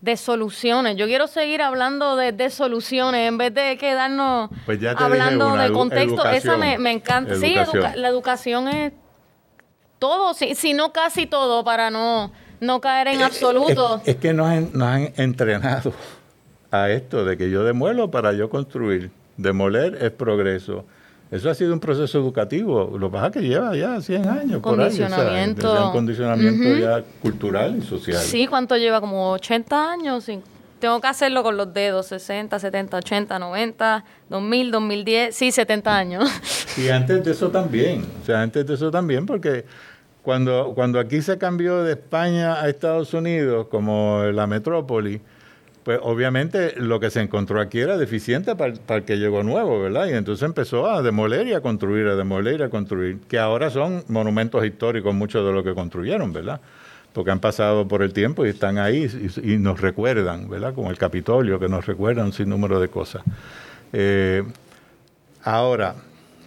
de 0.00 0.16
soluciones. 0.16 0.96
Yo 0.96 1.06
quiero 1.06 1.26
seguir 1.26 1.62
hablando 1.62 2.16
de, 2.16 2.50
soluciones 2.50 3.28
en 3.28 3.38
vez 3.38 3.54
de 3.54 3.76
quedarnos 3.76 4.50
pues 4.64 4.78
hablando 4.96 5.56
de 5.56 5.72
contexto. 5.72 6.24
Esa 6.26 6.56
me, 6.56 6.90
encanta. 6.90 7.36
Sí, 7.36 7.54
la 7.96 8.08
educación 8.08 8.68
es 8.68 8.92
todo, 9.98 10.34
si, 10.34 10.72
no 10.72 10.92
casi 10.92 11.26
todo, 11.26 11.62
para 11.62 11.90
no, 11.90 12.32
no 12.60 12.80
caer 12.80 13.08
en 13.08 13.22
absoluto. 13.22 14.00
Es, 14.04 14.16
que 14.16 14.32
nos, 14.32 14.48
han 14.48 15.12
entrenado 15.16 15.92
a 16.70 16.88
esto 16.90 17.24
de 17.24 17.36
que 17.36 17.50
yo 17.50 17.62
demuelo 17.64 18.10
para 18.10 18.32
yo 18.32 18.50
construir. 18.50 19.10
Demoler 19.36 19.98
es 20.02 20.10
progreso. 20.10 20.84
Eso 21.30 21.48
ha 21.48 21.54
sido 21.54 21.72
un 21.72 21.80
proceso 21.80 22.18
educativo. 22.18 22.96
Lo 22.98 23.08
que 23.08 23.12
pasa 23.12 23.26
es 23.28 23.32
que 23.32 23.40
lleva 23.42 23.76
ya 23.76 24.00
100 24.00 24.28
años. 24.28 24.60
Condicionamiento. 24.60 25.62
Por 25.62 25.78
ahí, 25.78 25.84
un 25.84 25.92
condicionamiento 25.92 26.78
ya 26.78 27.04
cultural 27.22 27.76
y 27.78 27.82
social. 27.82 28.20
Sí, 28.20 28.46
¿cuánto 28.48 28.76
lleva? 28.76 29.00
Como 29.00 29.32
80 29.32 29.92
años. 29.92 30.26
Tengo 30.80 31.00
que 31.00 31.06
hacerlo 31.06 31.42
con 31.42 31.56
los 31.56 31.72
dedos, 31.72 32.06
60, 32.06 32.58
70, 32.58 32.96
80, 32.96 33.38
90, 33.38 34.04
2000, 34.28 34.70
2010, 34.70 35.34
sí, 35.34 35.52
70 35.52 35.96
años. 35.96 36.30
Y 36.76 36.88
antes 36.88 37.24
de 37.24 37.32
eso 37.32 37.50
también, 37.50 38.06
o 38.22 38.24
sea, 38.24 38.42
antes 38.42 38.64
de 38.64 38.74
eso 38.74 38.92
también, 38.92 39.26
porque 39.26 39.64
cuando, 40.22 40.72
cuando 40.74 41.00
aquí 41.00 41.20
se 41.20 41.36
cambió 41.36 41.82
de 41.82 41.92
España 41.92 42.62
a 42.62 42.68
Estados 42.68 43.12
Unidos 43.12 43.66
como 43.68 44.22
la 44.32 44.46
metrópoli, 44.46 45.20
pues 45.84 45.98
obviamente 46.02 46.74
lo 46.76 47.00
que 47.00 47.10
se 47.10 47.20
encontró 47.20 47.60
aquí 47.60 47.80
era 47.80 47.96
deficiente 47.96 48.54
para, 48.54 48.74
el 48.96 49.04
que 49.04 49.16
llegó 49.16 49.42
nuevo, 49.42 49.80
¿verdad? 49.80 50.08
Y 50.08 50.12
entonces 50.12 50.44
empezó 50.44 50.90
a 50.90 51.02
demoler 51.02 51.46
y 51.48 51.54
a 51.54 51.60
construir, 51.60 52.06
a 52.08 52.16
demoler 52.16 52.60
y 52.60 52.62
a 52.64 52.68
construir, 52.68 53.18
que 53.28 53.38
ahora 53.38 53.70
son 53.70 54.04
monumentos 54.08 54.64
históricos 54.64 55.14
muchos 55.14 55.44
de 55.46 55.52
lo 55.52 55.64
que 55.64 55.74
construyeron, 55.74 56.32
¿verdad? 56.32 56.60
Porque 57.14 57.30
han 57.30 57.40
pasado 57.40 57.88
por 57.88 58.02
el 58.02 58.12
tiempo 58.12 58.44
y 58.44 58.50
están 58.50 58.78
ahí 58.78 59.10
y, 59.42 59.56
nos 59.56 59.80
recuerdan, 59.80 60.48
¿verdad? 60.50 60.74
Como 60.74 60.90
el 60.90 60.98
Capitolio, 60.98 61.58
que 61.58 61.68
nos 61.68 61.86
recuerda 61.86 62.24
un 62.24 62.32
sinnúmero 62.32 62.78
de 62.78 62.88
cosas. 62.88 63.22
Eh, 63.92 64.44
ahora, 65.42 65.94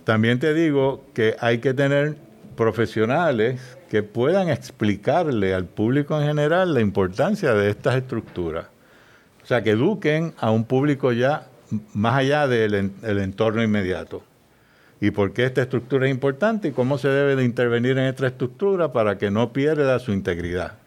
también 0.04 0.40
te 0.40 0.54
digo 0.54 1.06
que 1.13 1.36
hay 1.40 1.58
que 1.58 1.74
tener 1.74 2.18
profesionales 2.56 3.60
que 3.90 4.04
puedan 4.04 4.50
explicarle 4.50 5.56
al 5.56 5.66
público 5.66 6.20
en 6.22 6.28
general 6.28 6.74
la 6.74 6.82
importancia 6.82 7.54
de 7.54 7.72
estas 7.72 7.96
estructuras 7.96 8.73
o 9.43 9.45
sea, 9.45 9.62
que 9.62 9.71
eduquen 9.71 10.33
a 10.39 10.51
un 10.51 10.63
público 10.63 11.12
ya 11.12 11.47
más 11.93 12.15
allá 12.15 12.47
del 12.47 12.93
entorno 13.03 13.63
inmediato. 13.63 14.23
Y 15.01 15.12
por 15.12 15.33
qué 15.33 15.43
esta 15.43 15.62
estructura 15.62 16.05
es 16.05 16.12
importante 16.12 16.69
y 16.69 16.71
cómo 16.71 16.97
se 16.97 17.09
debe 17.09 17.35
de 17.35 17.43
intervenir 17.43 17.97
en 17.97 18.05
esta 18.05 18.27
estructura 18.27 18.93
para 18.93 19.17
que 19.17 19.29
no 19.31 19.51
pierda 19.51 20.00
su 20.00 20.13
integridad. 20.13 20.77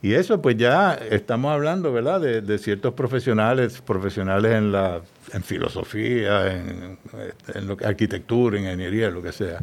Y 0.00 0.14
eso 0.14 0.42
pues 0.42 0.56
ya 0.56 0.94
estamos 0.94 1.52
hablando, 1.52 1.92
¿verdad?, 1.92 2.20
de, 2.20 2.58
ciertos 2.58 2.94
profesionales, 2.94 3.80
profesionales 3.80 4.52
en 4.52 4.72
la 4.72 5.00
filosofía, 5.42 6.52
en, 6.52 6.98
en 7.54 7.76
arquitectura, 7.84 8.58
ingeniería, 8.58 9.10
lo 9.10 9.22
que 9.22 9.32
sea. 9.32 9.60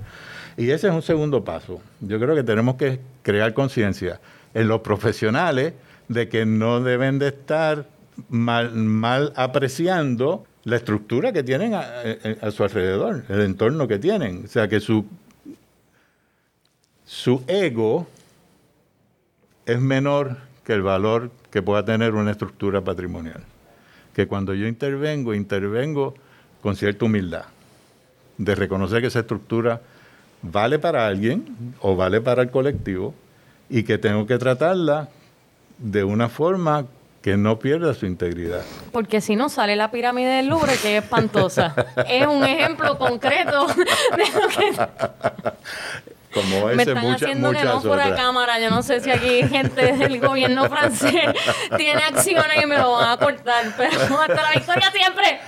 Y 0.57 0.71
ese 0.71 0.87
es 0.87 0.93
un 0.93 1.01
segundo 1.01 1.43
paso. 1.43 1.81
Yo 1.99 2.19
creo 2.19 2.35
que 2.35 2.43
tenemos 2.43 2.75
que 2.75 2.99
crear 3.21 3.53
conciencia 3.53 4.19
en 4.53 4.67
los 4.67 4.81
profesionales 4.81 5.73
de 6.07 6.27
que 6.27 6.45
no 6.45 6.81
deben 6.81 7.19
de 7.19 7.27
estar 7.29 7.85
mal, 8.29 9.33
apreciando 9.35 10.45
la 10.63 10.75
estructura 10.75 11.31
que 11.31 11.43
tienen 11.43 11.73
a, 11.73 12.51
su 12.51 12.63
alrededor, 12.63 13.23
el 13.29 13.41
entorno 13.41 13.87
que 13.87 13.99
tienen. 13.99 14.45
O 14.45 14.47
sea, 14.47 14.67
que 14.67 14.79
su, 14.79 15.05
su 17.05 17.43
ego 17.47 18.07
es 19.65 19.79
menor 19.79 20.37
que 20.63 20.73
el 20.73 20.81
valor 20.81 21.31
que 21.51 21.61
pueda 21.61 21.83
tener 21.85 22.13
una 22.13 22.31
estructura 22.31 22.81
patrimonial. 22.81 23.43
Que 24.13 24.27
cuando 24.27 24.53
yo 24.53 24.67
intervengo, 24.67 25.33
intervengo 25.33 26.13
con 26.61 26.75
cierta 26.75 27.05
humildad, 27.05 27.45
de 28.37 28.55
reconocer 28.55 29.01
que 29.01 29.07
esa 29.07 29.19
estructura 29.19 29.81
vale 30.41 30.79
para 30.79 31.07
alguien 31.07 31.75
o 31.81 31.95
vale 31.95 32.21
para 32.21 32.41
el 32.41 32.49
colectivo 32.49 33.13
y 33.69 33.83
que 33.83 33.97
tengo 33.97 34.25
que 34.25 34.37
tratarla 34.37 35.09
de 35.77 36.03
una 36.03 36.29
forma 36.29 36.85
que 37.21 37.35
no 37.35 37.59
pierda 37.59 37.93
su 37.93 38.05
integridad. 38.05 38.61
Porque 38.91 39.21
si 39.21 39.35
no 39.35 39.49
sale 39.49 39.75
la 39.75 39.91
pirámide 39.91 40.29
del 40.29 40.47
Louvre, 40.47 40.77
que 40.81 40.97
es 40.97 41.03
espantosa. 41.03 41.75
es 42.09 42.25
un 42.25 42.43
ejemplo 42.43 42.97
concreto 42.97 43.67
de 43.67 44.39
lo 44.39 44.47
que... 44.47 44.89
Como 46.33 46.69
ese, 46.69 46.75
Me 46.75 46.83
están 46.83 47.11
haciendo 47.11 47.51
que 47.51 47.63
no 47.63 47.81
fuera 47.81 48.15
cámara. 48.15 48.59
Yo 48.59 48.69
no 48.69 48.83
sé 48.83 48.99
si 48.99 49.09
aquí 49.09 49.41
gente 49.47 49.93
del 49.93 50.19
gobierno 50.19 50.69
francés 50.69 51.15
tiene 51.77 52.03
acciones 52.03 52.63
y 52.63 52.67
me 52.67 52.77
lo 52.77 52.91
van 52.91 53.09
a 53.09 53.17
cortar, 53.17 53.65
pero 53.75 53.91
hasta 54.21 54.35
la 54.35 54.51
victoria 54.53 54.91
siempre. 54.91 55.39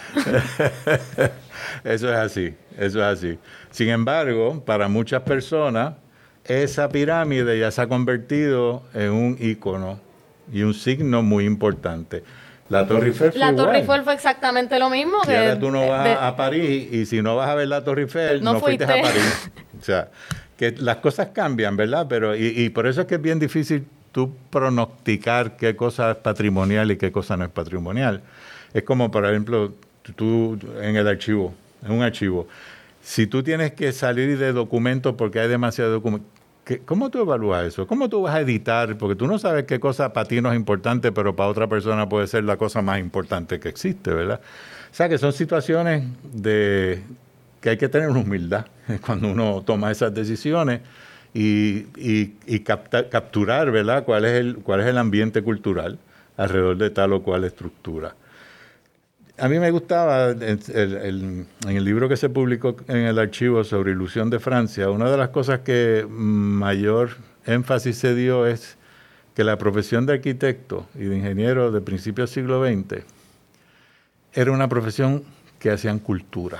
Eso 1.83 2.11
es 2.11 2.17
así, 2.17 2.55
eso 2.77 2.99
es 2.99 3.17
así. 3.17 3.39
Sin 3.69 3.89
embargo, 3.89 4.65
para 4.65 4.87
muchas 4.87 5.21
personas, 5.21 5.93
esa 6.45 6.89
pirámide 6.89 7.59
ya 7.59 7.69
se 7.69 7.81
ha 7.81 7.87
convertido 7.87 8.81
en 8.95 9.11
un 9.11 9.37
ícono 9.39 9.99
y 10.51 10.63
un 10.63 10.73
signo 10.73 11.23
muy 11.23 11.45
importante. 11.45 12.23
La 12.69 12.87
Torre 12.87 13.07
Eiffel 13.07 13.31
fue 13.31 13.39
La 13.39 13.53
Torre 13.53 13.79
Eiffel 13.79 14.03
fue 14.03 14.13
exactamente 14.13 14.79
lo 14.79 14.89
mismo. 14.89 15.21
Que, 15.25 15.35
ahora 15.35 15.59
tú 15.59 15.71
no 15.71 15.87
vas 15.87 16.17
a 16.19 16.35
París 16.37 16.87
y 16.91 17.05
si 17.05 17.21
no 17.21 17.35
vas 17.35 17.49
a 17.49 17.55
ver 17.55 17.67
la 17.67 17.83
Torre 17.83 18.03
Eiffel, 18.03 18.41
no, 18.41 18.59
fuiste. 18.59 18.85
a 18.85 18.87
París. 18.87 19.51
O 19.79 19.83
sea, 19.83 20.09
que 20.57 20.71
las 20.77 20.97
cosas 20.97 21.29
cambian, 21.33 21.75
¿verdad? 21.75 22.05
Pero 22.07 22.35
y, 22.35 22.69
por 22.69 22.85
eso 22.85 23.01
es 23.01 23.07
que 23.07 23.15
es 23.15 23.21
bien 23.21 23.39
difícil 23.39 23.83
tú 24.11 24.35
pronosticar 24.51 25.57
qué 25.57 25.75
cosa 25.75 26.11
es 26.11 26.17
patrimonial 26.17 26.91
y 26.91 26.97
qué 26.97 27.11
cosa 27.11 27.35
no 27.35 27.45
es 27.45 27.49
patrimonial. 27.49 28.21
Es 28.71 28.83
como, 28.83 29.09
por 29.09 29.25
ejemplo, 29.25 29.73
tú 30.15 30.59
en 30.81 30.95
el 30.95 31.07
archivo, 31.07 31.55
en 31.83 31.93
un 31.93 32.03
archivo, 32.03 32.47
si 33.01 33.25
tú 33.25 33.41
tienes 33.41 33.71
que 33.71 33.91
salir 33.91 34.37
de 34.37 34.53
documentos 34.53 35.15
porque 35.15 35.39
hay 35.39 35.47
demasiado 35.47 35.91
documentos, 35.91 36.29
¿Cómo 36.85 37.09
tú 37.09 37.19
evalúas 37.21 37.65
eso? 37.65 37.87
¿Cómo 37.87 38.07
tú 38.07 38.21
vas 38.21 38.35
a 38.35 38.41
editar? 38.41 38.97
Porque 38.97 39.15
tú 39.15 39.25
no 39.27 39.39
sabes 39.39 39.65
qué 39.65 39.79
cosa 39.79 40.13
para 40.13 40.27
ti 40.27 40.41
no 40.41 40.51
es 40.51 40.55
importante, 40.55 41.11
pero 41.11 41.35
para 41.35 41.49
otra 41.49 41.67
persona 41.67 42.07
puede 42.07 42.27
ser 42.27 42.43
la 42.43 42.57
cosa 42.57 42.81
más 42.81 42.99
importante 42.99 43.59
que 43.59 43.69
existe, 43.69 44.11
¿verdad? 44.13 44.39
O 44.91 44.93
sea, 44.93 45.09
que 45.09 45.17
son 45.17 45.33
situaciones 45.33 46.03
de 46.23 47.01
que 47.61 47.71
hay 47.71 47.77
que 47.77 47.89
tener 47.89 48.09
humildad 48.09 48.67
cuando 49.05 49.31
uno 49.31 49.63
toma 49.65 49.91
esas 49.91 50.13
decisiones 50.13 50.81
y, 51.33 51.83
capturar, 53.09 53.71
¿verdad? 53.71 54.03
¿Cuál 54.03 54.25
es, 54.25 54.33
el, 54.33 54.57
¿Cuál 54.57 54.81
es 54.81 54.87
el 54.87 54.97
ambiente 54.97 55.41
cultural 55.41 55.97
alrededor 56.37 56.77
de 56.77 56.89
tal 56.89 57.13
o 57.13 57.23
cual 57.23 57.43
estructura? 57.43 58.15
A 59.41 59.49
mí 59.49 59.57
me 59.57 59.71
gustaba, 59.71 60.29
en 60.29 61.47
el 61.65 61.83
libro 61.83 62.07
que 62.07 62.15
se 62.15 62.29
publicó 62.29 62.75
en 62.87 62.97
el 62.97 63.17
archivo 63.17 63.63
sobre 63.63 63.91
Ilusión 63.91 64.29
de 64.29 64.39
Francia, 64.39 64.91
una 64.91 65.09
de 65.09 65.17
las 65.17 65.29
cosas 65.29 65.61
que 65.61 66.05
mayor 66.07 67.17
énfasis 67.47 67.97
se 67.97 68.13
dio 68.13 68.45
es 68.45 68.77
que 69.33 69.43
la 69.43 69.57
profesión 69.57 70.05
de 70.05 70.13
arquitecto 70.13 70.85
y 70.93 71.05
de 71.05 71.17
ingeniero 71.17 71.71
de 71.71 71.81
principios 71.81 72.29
del 72.29 72.43
siglo 72.43 72.63
XX 72.63 73.03
era 74.33 74.51
una 74.51 74.69
profesión 74.69 75.23
que 75.57 75.71
hacían 75.71 75.97
cultura, 75.97 76.59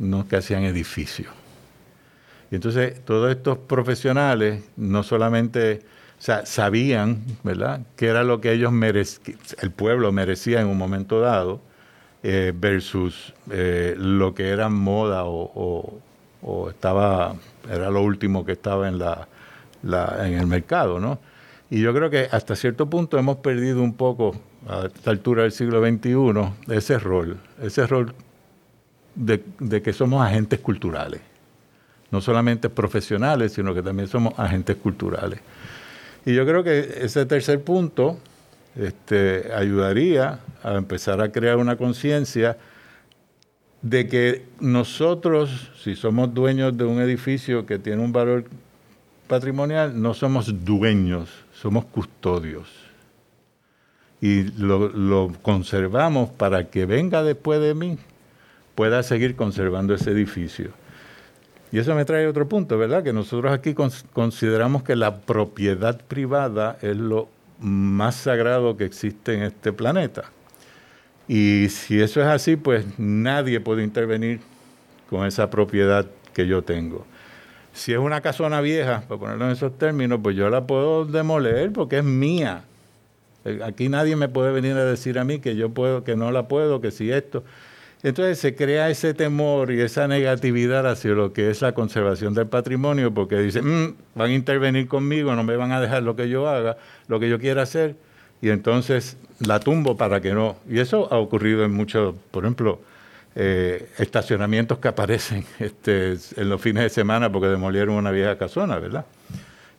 no 0.00 0.26
que 0.26 0.34
hacían 0.34 0.64
edificios. 0.64 1.32
Y 2.50 2.56
entonces 2.56 3.04
todos 3.04 3.30
estos 3.30 3.56
profesionales 3.56 4.64
no 4.76 5.04
solamente 5.04 5.82
sabían, 6.18 7.22
¿verdad?, 7.44 7.82
qué 7.94 8.08
era 8.08 8.24
lo 8.24 8.40
que 8.40 8.50
ellos 8.50 8.72
merecían, 8.72 9.38
el 9.60 9.70
pueblo 9.70 10.10
merecía 10.10 10.60
en 10.60 10.66
un 10.66 10.76
momento 10.76 11.20
dado, 11.20 11.69
eh, 12.22 12.52
versus 12.54 13.34
eh, 13.50 13.94
lo 13.96 14.34
que 14.34 14.48
era 14.48 14.68
moda 14.68 15.24
o, 15.24 16.00
o 16.42 16.70
estaba, 16.70 17.34
era 17.70 17.90
lo 17.90 18.02
último 18.02 18.44
que 18.44 18.52
estaba 18.52 18.88
en, 18.88 18.98
la, 18.98 19.28
en 19.82 20.34
el 20.34 20.46
mercado, 20.46 21.00
¿no? 21.00 21.18
Y 21.70 21.80
yo 21.80 21.94
creo 21.94 22.10
que 22.10 22.28
hasta 22.30 22.56
cierto 22.56 22.86
punto 22.90 23.16
hemos 23.16 23.36
perdido 23.36 23.82
un 23.82 23.94
poco, 23.94 24.34
a 24.68 24.86
esta 24.86 25.10
altura 25.10 25.44
del 25.44 25.52
siglo 25.52 25.80
XXI, 25.80 26.74
ese 26.74 26.98
rol, 26.98 27.38
ese 27.62 27.86
rol 27.86 28.12
de, 29.14 29.44
de 29.60 29.80
que 29.80 29.92
somos 29.92 30.24
agentes 30.26 30.58
culturales. 30.58 31.20
No 32.10 32.20
solamente 32.20 32.68
profesionales, 32.68 33.52
sino 33.52 33.72
que 33.72 33.82
también 33.82 34.08
somos 34.08 34.36
agentes 34.36 34.76
culturales. 34.76 35.40
Y 36.26 36.34
yo 36.34 36.44
creo 36.44 36.64
que 36.64 36.80
ese 37.02 37.24
tercer 37.24 37.62
punto 37.62 38.18
este, 38.76 39.52
ayudaría 39.52 40.40
a 40.62 40.74
empezar 40.74 41.20
a 41.20 41.32
crear 41.32 41.56
una 41.56 41.76
conciencia 41.76 42.56
de 43.82 44.06
que 44.08 44.46
nosotros, 44.60 45.70
si 45.82 45.96
somos 45.96 46.32
dueños 46.34 46.76
de 46.76 46.84
un 46.84 47.00
edificio 47.00 47.66
que 47.66 47.78
tiene 47.78 48.02
un 48.02 48.12
valor 48.12 48.44
patrimonial, 49.26 50.00
no 50.00 50.12
somos 50.12 50.64
dueños, 50.64 51.30
somos 51.52 51.84
custodios. 51.86 52.68
Y 54.20 54.42
lo, 54.58 55.32
conservamos 55.40 56.28
para 56.28 56.68
que 56.68 56.84
venga 56.84 57.22
después 57.22 57.60
de 57.60 57.74
mí, 57.74 57.98
pueda 58.74 59.02
seguir 59.02 59.34
conservando 59.34 59.94
ese 59.94 60.10
edificio. 60.10 60.70
Y 61.72 61.78
eso 61.78 61.94
me 61.94 62.04
trae 62.04 62.26
otro 62.26 62.48
punto, 62.48 62.76
¿verdad? 62.76 63.02
Que 63.02 63.12
nosotros 63.12 63.52
aquí 63.52 63.74
consideramos 64.12 64.82
que 64.82 64.96
la 64.96 65.20
propiedad 65.20 65.98
privada 66.06 66.76
es 66.82 66.96
lo 66.96 67.28
más 67.60 68.16
sagrado 68.16 68.76
que 68.76 68.84
existe 68.84 69.34
en 69.34 69.42
este 69.42 69.72
planeta. 69.72 70.24
Y 71.28 71.68
si 71.68 72.00
eso 72.00 72.20
es 72.20 72.26
así, 72.26 72.56
pues 72.56 72.84
nadie 72.98 73.60
puede 73.60 73.84
intervenir 73.84 74.40
con 75.08 75.26
esa 75.26 75.50
propiedad 75.50 76.06
que 76.34 76.46
yo 76.46 76.62
tengo. 76.62 77.06
Si 77.72 77.92
es 77.92 77.98
una 77.98 78.20
casona 78.20 78.60
vieja, 78.60 79.02
para 79.06 79.20
ponerlo 79.20 79.44
en 79.46 79.52
esos 79.52 79.78
términos, 79.78 80.18
pues 80.22 80.34
yo 80.34 80.50
la 80.50 80.66
puedo 80.66 81.04
demoler 81.04 81.72
porque 81.72 81.98
es 81.98 82.04
mía. 82.04 82.64
Eh, 83.44 83.60
aquí 83.64 83.88
nadie 83.88 84.16
me 84.16 84.28
puede 84.28 84.52
venir 84.52 84.72
a 84.72 84.84
decir 84.84 85.18
a 85.18 85.24
mí 85.24 85.38
que 85.38 85.54
yo 85.54 85.70
puedo, 85.70 86.02
que 86.02 86.16
no 86.16 86.32
la 86.32 86.48
puedo, 86.48 86.80
que 86.80 86.90
si 86.90 87.12
esto. 87.12 87.44
Entonces 88.02 88.38
se 88.38 88.54
crea 88.54 88.88
ese 88.88 89.12
temor 89.12 89.70
y 89.70 89.80
esa 89.80 90.08
negatividad 90.08 90.86
hacia 90.86 91.10
lo 91.10 91.34
que 91.34 91.50
es 91.50 91.60
la 91.60 91.72
conservación 91.72 92.32
del 92.32 92.46
patrimonio, 92.46 93.12
porque 93.12 93.36
dicen, 93.36 93.66
mm, 93.66 93.94
van 94.14 94.30
a 94.30 94.34
intervenir 94.34 94.88
conmigo, 94.88 95.34
no 95.36 95.44
me 95.44 95.56
van 95.56 95.72
a 95.72 95.80
dejar 95.80 96.02
lo 96.02 96.16
que 96.16 96.28
yo 96.28 96.48
haga, 96.48 96.78
lo 97.08 97.20
que 97.20 97.28
yo 97.28 97.38
quiera 97.38 97.62
hacer, 97.62 97.96
y 98.40 98.48
entonces 98.48 99.18
la 99.40 99.60
tumbo 99.60 99.98
para 99.98 100.20
que 100.22 100.32
no. 100.32 100.56
Y 100.68 100.78
eso 100.78 101.12
ha 101.12 101.18
ocurrido 101.18 101.62
en 101.62 101.72
muchos, 101.72 102.14
por 102.30 102.44
ejemplo, 102.44 102.80
eh, 103.36 103.90
estacionamientos 103.98 104.78
que 104.78 104.88
aparecen 104.88 105.44
este, 105.58 106.16
en 106.36 106.48
los 106.48 106.60
fines 106.60 106.84
de 106.84 106.88
semana 106.88 107.30
porque 107.30 107.48
demolieron 107.48 107.96
una 107.96 108.10
vieja 108.10 108.38
casona, 108.38 108.78
¿verdad? 108.78 109.04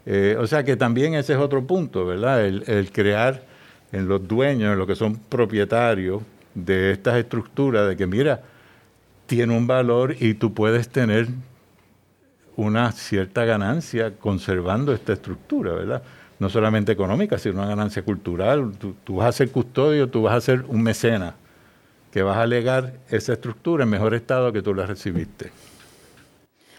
Eh, 0.06 0.36
o 0.40 0.46
sea 0.46 0.64
que 0.64 0.76
también 0.76 1.16
ese 1.16 1.34
es 1.34 1.40
otro 1.40 1.66
punto, 1.66 2.06
¿verdad? 2.06 2.46
El, 2.46 2.64
el 2.68 2.92
crear 2.92 3.42
en 3.92 4.08
los 4.08 4.28
dueños, 4.28 4.74
en 4.74 4.78
los 4.78 4.88
que 4.88 4.96
son 4.96 5.16
propietarios, 5.16 6.22
de 6.54 6.92
estas 6.92 7.18
estructuras, 7.18 7.88
de 7.88 7.98
que 7.98 8.08
mira, 8.08 8.42
tiene 9.26 9.56
un 9.56 9.68
valor 9.68 10.16
y 10.20 10.34
tú 10.34 10.54
puedes 10.54 10.90
tener 10.90 11.28
una 12.56 12.92
cierta 12.92 13.46
ganancia 13.46 14.18
conservando 14.18 14.94
esta 14.94 15.14
estructura, 15.14 15.74
¿verdad? 15.74 16.04
No 16.40 16.50
solamente 16.50 16.92
económica, 16.92 17.38
sino 17.38 17.56
una 17.56 17.68
ganancia 17.68 18.04
cultural. 18.04 18.74
Tú, 18.78 19.16
vas 19.16 19.28
a 19.28 19.32
ser 19.32 19.52
custodio, 19.52 20.10
tú 20.10 20.24
vas 20.24 20.36
a 20.36 20.42
ser 20.42 20.66
un 20.68 20.84
mecena, 20.84 21.36
que 22.12 22.24
vas 22.24 22.38
a 22.38 22.46
legar 22.46 22.94
esa 23.10 23.34
estructura 23.34 23.84
en 23.84 23.90
mejor 23.90 24.14
estado 24.14 24.52
que 24.52 24.62
tú 24.62 24.74
la 24.74 24.86
recibiste. 24.86 25.52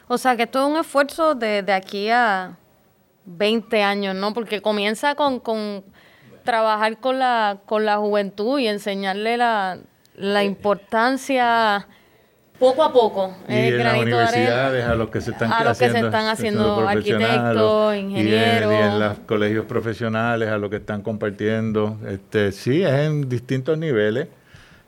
O 0.08 0.18
sea, 0.18 0.36
que 0.36 0.42
esto 0.42 0.60
es 0.60 0.70
un 0.70 0.78
esfuerzo 0.78 1.34
de, 1.34 1.62
de 1.62 1.72
aquí 1.72 2.10
a 2.10 2.56
20 3.24 3.82
años, 3.82 4.14
¿no? 4.14 4.34
Porque 4.34 4.60
comienza 4.60 5.14
con, 5.14 5.40
con 5.40 5.84
trabajar 6.42 6.98
con 6.98 7.18
la, 7.18 7.58
con 7.66 7.84
la 7.84 7.98
juventud 7.98 8.58
y 8.58 8.68
enseñarle 8.68 9.36
la, 9.36 9.78
la 10.16 10.44
importancia 10.44 11.86
poco 12.62 12.84
a 12.84 12.92
poco. 12.92 13.34
Y 13.48 13.54
en 13.54 13.78
las 13.78 13.98
universidades, 13.98 14.84
a 14.84 14.94
los 14.94 15.10
que 15.10 15.20
se 15.20 15.32
están, 15.32 15.52
a 15.52 15.64
los 15.64 15.76
que 15.76 15.90
se 15.90 15.98
están 15.98 16.28
haciendo 16.28 16.88
arquitectos, 16.88 17.96
ingenieros. 17.96 18.72
Y 18.72 18.76
en, 18.76 19.00
los 19.00 19.18
colegios 19.20 19.66
profesionales, 19.66 20.48
a 20.48 20.58
los 20.58 20.70
que 20.70 20.76
están 20.76 21.02
compartiendo. 21.02 21.98
Este, 22.06 22.52
sí, 22.52 22.84
es 22.84 22.92
en 22.92 23.28
distintos 23.28 23.76
niveles, 23.76 24.28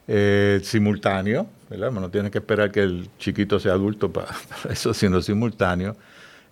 eh, 0.06 0.60
simultáneos, 0.62 1.46
¿verdad? 1.68 1.90
No 1.90 2.10
tienes 2.10 2.30
que 2.30 2.38
esperar 2.38 2.70
que 2.70 2.80
el 2.80 3.08
chiquito 3.18 3.58
sea 3.58 3.72
adulto 3.72 4.12
para, 4.12 4.28
eso, 4.70 4.94
sino 4.94 5.20
simultáneo. 5.20 5.96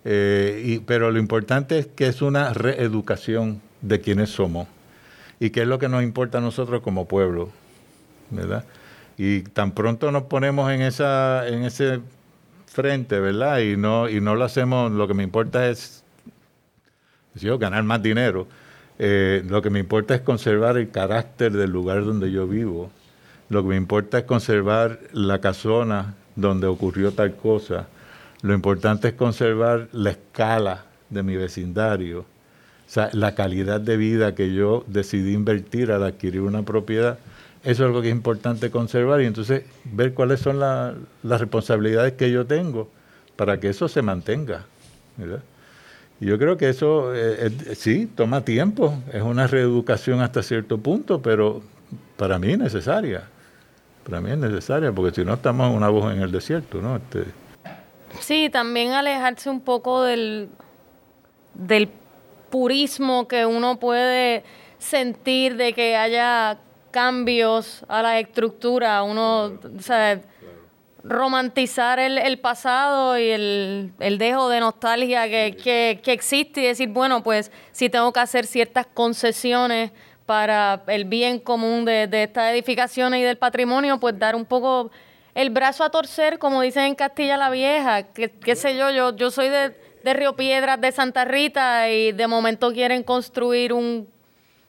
Eh, 0.03 0.61
y, 0.65 0.79
pero 0.79 1.09
lo 1.09 1.19
importante 1.19 1.79
es 1.79 1.87
que 1.87 2.07
es 2.07 2.21
una 2.21 2.51
reeducación 2.51 3.61
de 3.81 4.01
quienes 4.01 4.29
somos 4.29 4.67
y 5.43 5.49
qué 5.49 5.63
es 5.63 5.67
lo 5.67 5.77
que 5.77 5.89
nos 5.89 6.03
importa 6.03 6.37
a 6.37 6.41
nosotros 6.41 6.81
como 6.81 7.05
pueblo, 7.05 7.49
¿verdad? 8.29 8.63
Y 9.17 9.41
tan 9.41 9.73
pronto 9.73 10.09
nos 10.09 10.23
ponemos 10.23 10.71
en 10.71 10.81
esa 10.81 11.45
en 11.49 11.65
ese 11.65 11.99
frente, 12.65 13.19
¿verdad? 13.19 13.59
Y 13.59 13.75
no 13.75 14.07
y 14.07 14.21
no 14.21 14.35
lo 14.35 14.45
hacemos, 14.45 14.93
lo 14.93 15.05
que 15.05 15.13
me 15.13 15.23
importa 15.23 15.67
es 15.67 16.05
ganar 17.59 17.83
más 17.83 18.01
dinero. 18.01 18.47
Eh, 18.97 19.43
lo 19.45 19.61
que 19.61 19.69
me 19.69 19.79
importa 19.79 20.15
es 20.15 20.21
conservar 20.21 20.77
el 20.77 20.91
carácter 20.91 21.51
del 21.51 21.71
lugar 21.71 22.05
donde 22.05 22.31
yo 22.31 22.47
vivo. 22.47 22.89
Lo 23.49 23.63
que 23.63 23.69
me 23.69 23.75
importa 23.75 24.19
es 24.19 24.23
conservar 24.23 24.97
la 25.11 25.41
casona 25.41 26.15
donde 26.37 26.67
ocurrió 26.67 27.11
tal 27.11 27.35
cosa. 27.35 27.89
Lo 28.43 28.53
importante 28.53 29.09
es 29.09 29.13
conservar 29.15 29.89
la 29.91 30.11
escala 30.11 30.85
de 31.09 31.21
mi 31.21 31.35
vecindario 31.35 32.31
sea, 32.93 33.09
la 33.13 33.33
calidad 33.33 33.81
de 33.81 33.97
vida 33.97 34.35
que 34.35 34.53
yo 34.53 34.83
decidí 34.85 35.33
invertir 35.33 35.91
al 35.91 36.03
adquirir 36.03 36.41
una 36.41 36.61
propiedad, 36.61 37.17
eso 37.63 37.83
es 37.83 37.87
algo 37.87 38.01
que 38.01 38.09
es 38.09 38.15
importante 38.15 38.69
conservar 38.69 39.21
y 39.21 39.25
entonces 39.25 39.63
ver 39.85 40.13
cuáles 40.13 40.41
son 40.41 40.59
las 40.59 41.41
responsabilidades 41.41 42.13
que 42.13 42.29
yo 42.29 42.45
tengo 42.45 42.89
para 43.35 43.59
que 43.59 43.69
eso 43.69 43.87
se 43.87 44.01
mantenga. 44.03 44.65
Y 46.19 46.25
yo 46.25 46.37
creo 46.37 46.55
que 46.57 46.69
eso 46.69 47.15
eh, 47.15 47.49
sí, 47.75 48.05
toma 48.05 48.45
tiempo, 48.45 48.93
es 49.11 49.23
una 49.23 49.47
reeducación 49.47 50.21
hasta 50.21 50.43
cierto 50.43 50.77
punto, 50.77 51.21
pero 51.21 51.63
para 52.15 52.37
mí 52.37 52.51
es 52.51 52.59
necesaria. 52.59 53.23
Para 54.03 54.21
mí 54.21 54.29
es 54.29 54.37
necesaria, 54.37 54.91
porque 54.91 55.15
si 55.15 55.25
no 55.25 55.33
estamos 55.33 55.75
una 55.75 55.89
voz 55.89 56.13
en 56.13 56.21
el 56.21 56.31
desierto, 56.31 56.81
¿no? 56.81 56.97
Este, 56.97 57.23
sí, 58.19 58.49
también 58.51 58.91
alejarse 58.91 59.49
un 59.49 59.61
poco 59.61 60.03
del, 60.03 60.49
del 61.55 61.89
purismo 62.53 63.27
que 63.27 63.47
uno 63.47 63.79
puede 63.79 64.43
sentir 64.77 65.55
de 65.55 65.73
que 65.73 65.95
haya 65.95 66.59
cambios 66.91 67.83
a 67.87 68.03
la 68.03 68.19
estructura, 68.19 69.01
uno, 69.01 69.57
romantizar 71.03 71.97
el, 71.97 72.37
pasado 72.37 73.17
y 73.17 73.27
el, 73.27 73.93
dejo 74.19 74.49
de 74.49 74.59
nostalgia 74.59 75.27
que, 75.27 75.99
existe 76.05 76.61
y 76.61 76.65
decir, 76.65 76.89
bueno, 76.89 77.23
pues 77.23 77.51
si 77.71 77.89
tengo 77.89 78.13
que 78.13 78.19
hacer 78.19 78.45
ciertas 78.45 78.85
concesiones 78.85 79.91
para 80.27 80.83
el 80.85 81.05
bien 81.05 81.39
común 81.39 81.85
de, 81.85 82.05
de 82.05 82.21
estas 82.21 82.53
edificaciones 82.53 83.19
y 83.19 83.23
del 83.23 83.39
patrimonio, 83.39 83.99
pues 83.99 84.19
dar 84.19 84.35
un 84.35 84.45
poco 84.45 84.91
el 85.33 85.49
brazo 85.49 85.83
a 85.83 85.89
torcer, 85.89 86.37
como 86.37 86.61
dicen 86.61 86.83
en 86.83 86.93
Castilla 86.93 87.35
la 87.35 87.49
Vieja, 87.49 88.03
que, 88.03 88.29
qué 88.29 88.55
sé 88.55 88.77
yo, 88.77 88.91
yo, 88.91 89.15
yo 89.15 89.31
soy 89.31 89.49
de 89.49 89.82
de 90.03 90.13
Río 90.13 90.35
Piedras 90.35 90.79
de 90.79 90.91
Santa 90.91 91.25
Rita 91.25 91.89
y 91.89 92.11
de 92.11 92.27
momento 92.27 92.71
quieren 92.71 93.03
construir 93.03 93.73
un 93.73 94.07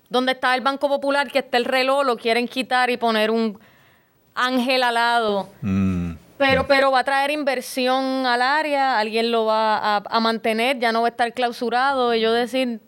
donde 0.09 0.33
está 0.33 0.55
el 0.55 0.61
Banco 0.61 0.89
Popular, 0.89 1.31
que 1.31 1.41
está 1.41 1.57
el 1.57 1.65
reloj, 1.65 2.05
lo 2.05 2.17
quieren 2.17 2.47
quitar 2.47 2.89
y 2.91 2.97
poner 2.97 3.31
un 3.31 3.59
ángel 4.35 4.83
al 4.85 4.95
lado. 4.95 5.49
Mm, 5.61 6.13
pero, 6.39 6.67
pero 6.67 6.93
va 6.93 7.01
a 7.01 7.05
traer 7.05 7.31
inversión 7.31 8.27
al 8.27 8.43
área, 8.43 8.99
alguien 8.99 9.33
lo 9.33 9.47
va 9.47 9.77
a, 9.77 10.03
a, 10.09 10.21
mantener, 10.21 10.79
ya 10.79 10.93
no 10.93 11.03
va 11.03 11.09
a 11.09 11.11
estar 11.11 11.33
clausurado. 11.33 12.15
Y 12.15 12.21
yo 12.21 12.33
decir, 12.33 12.81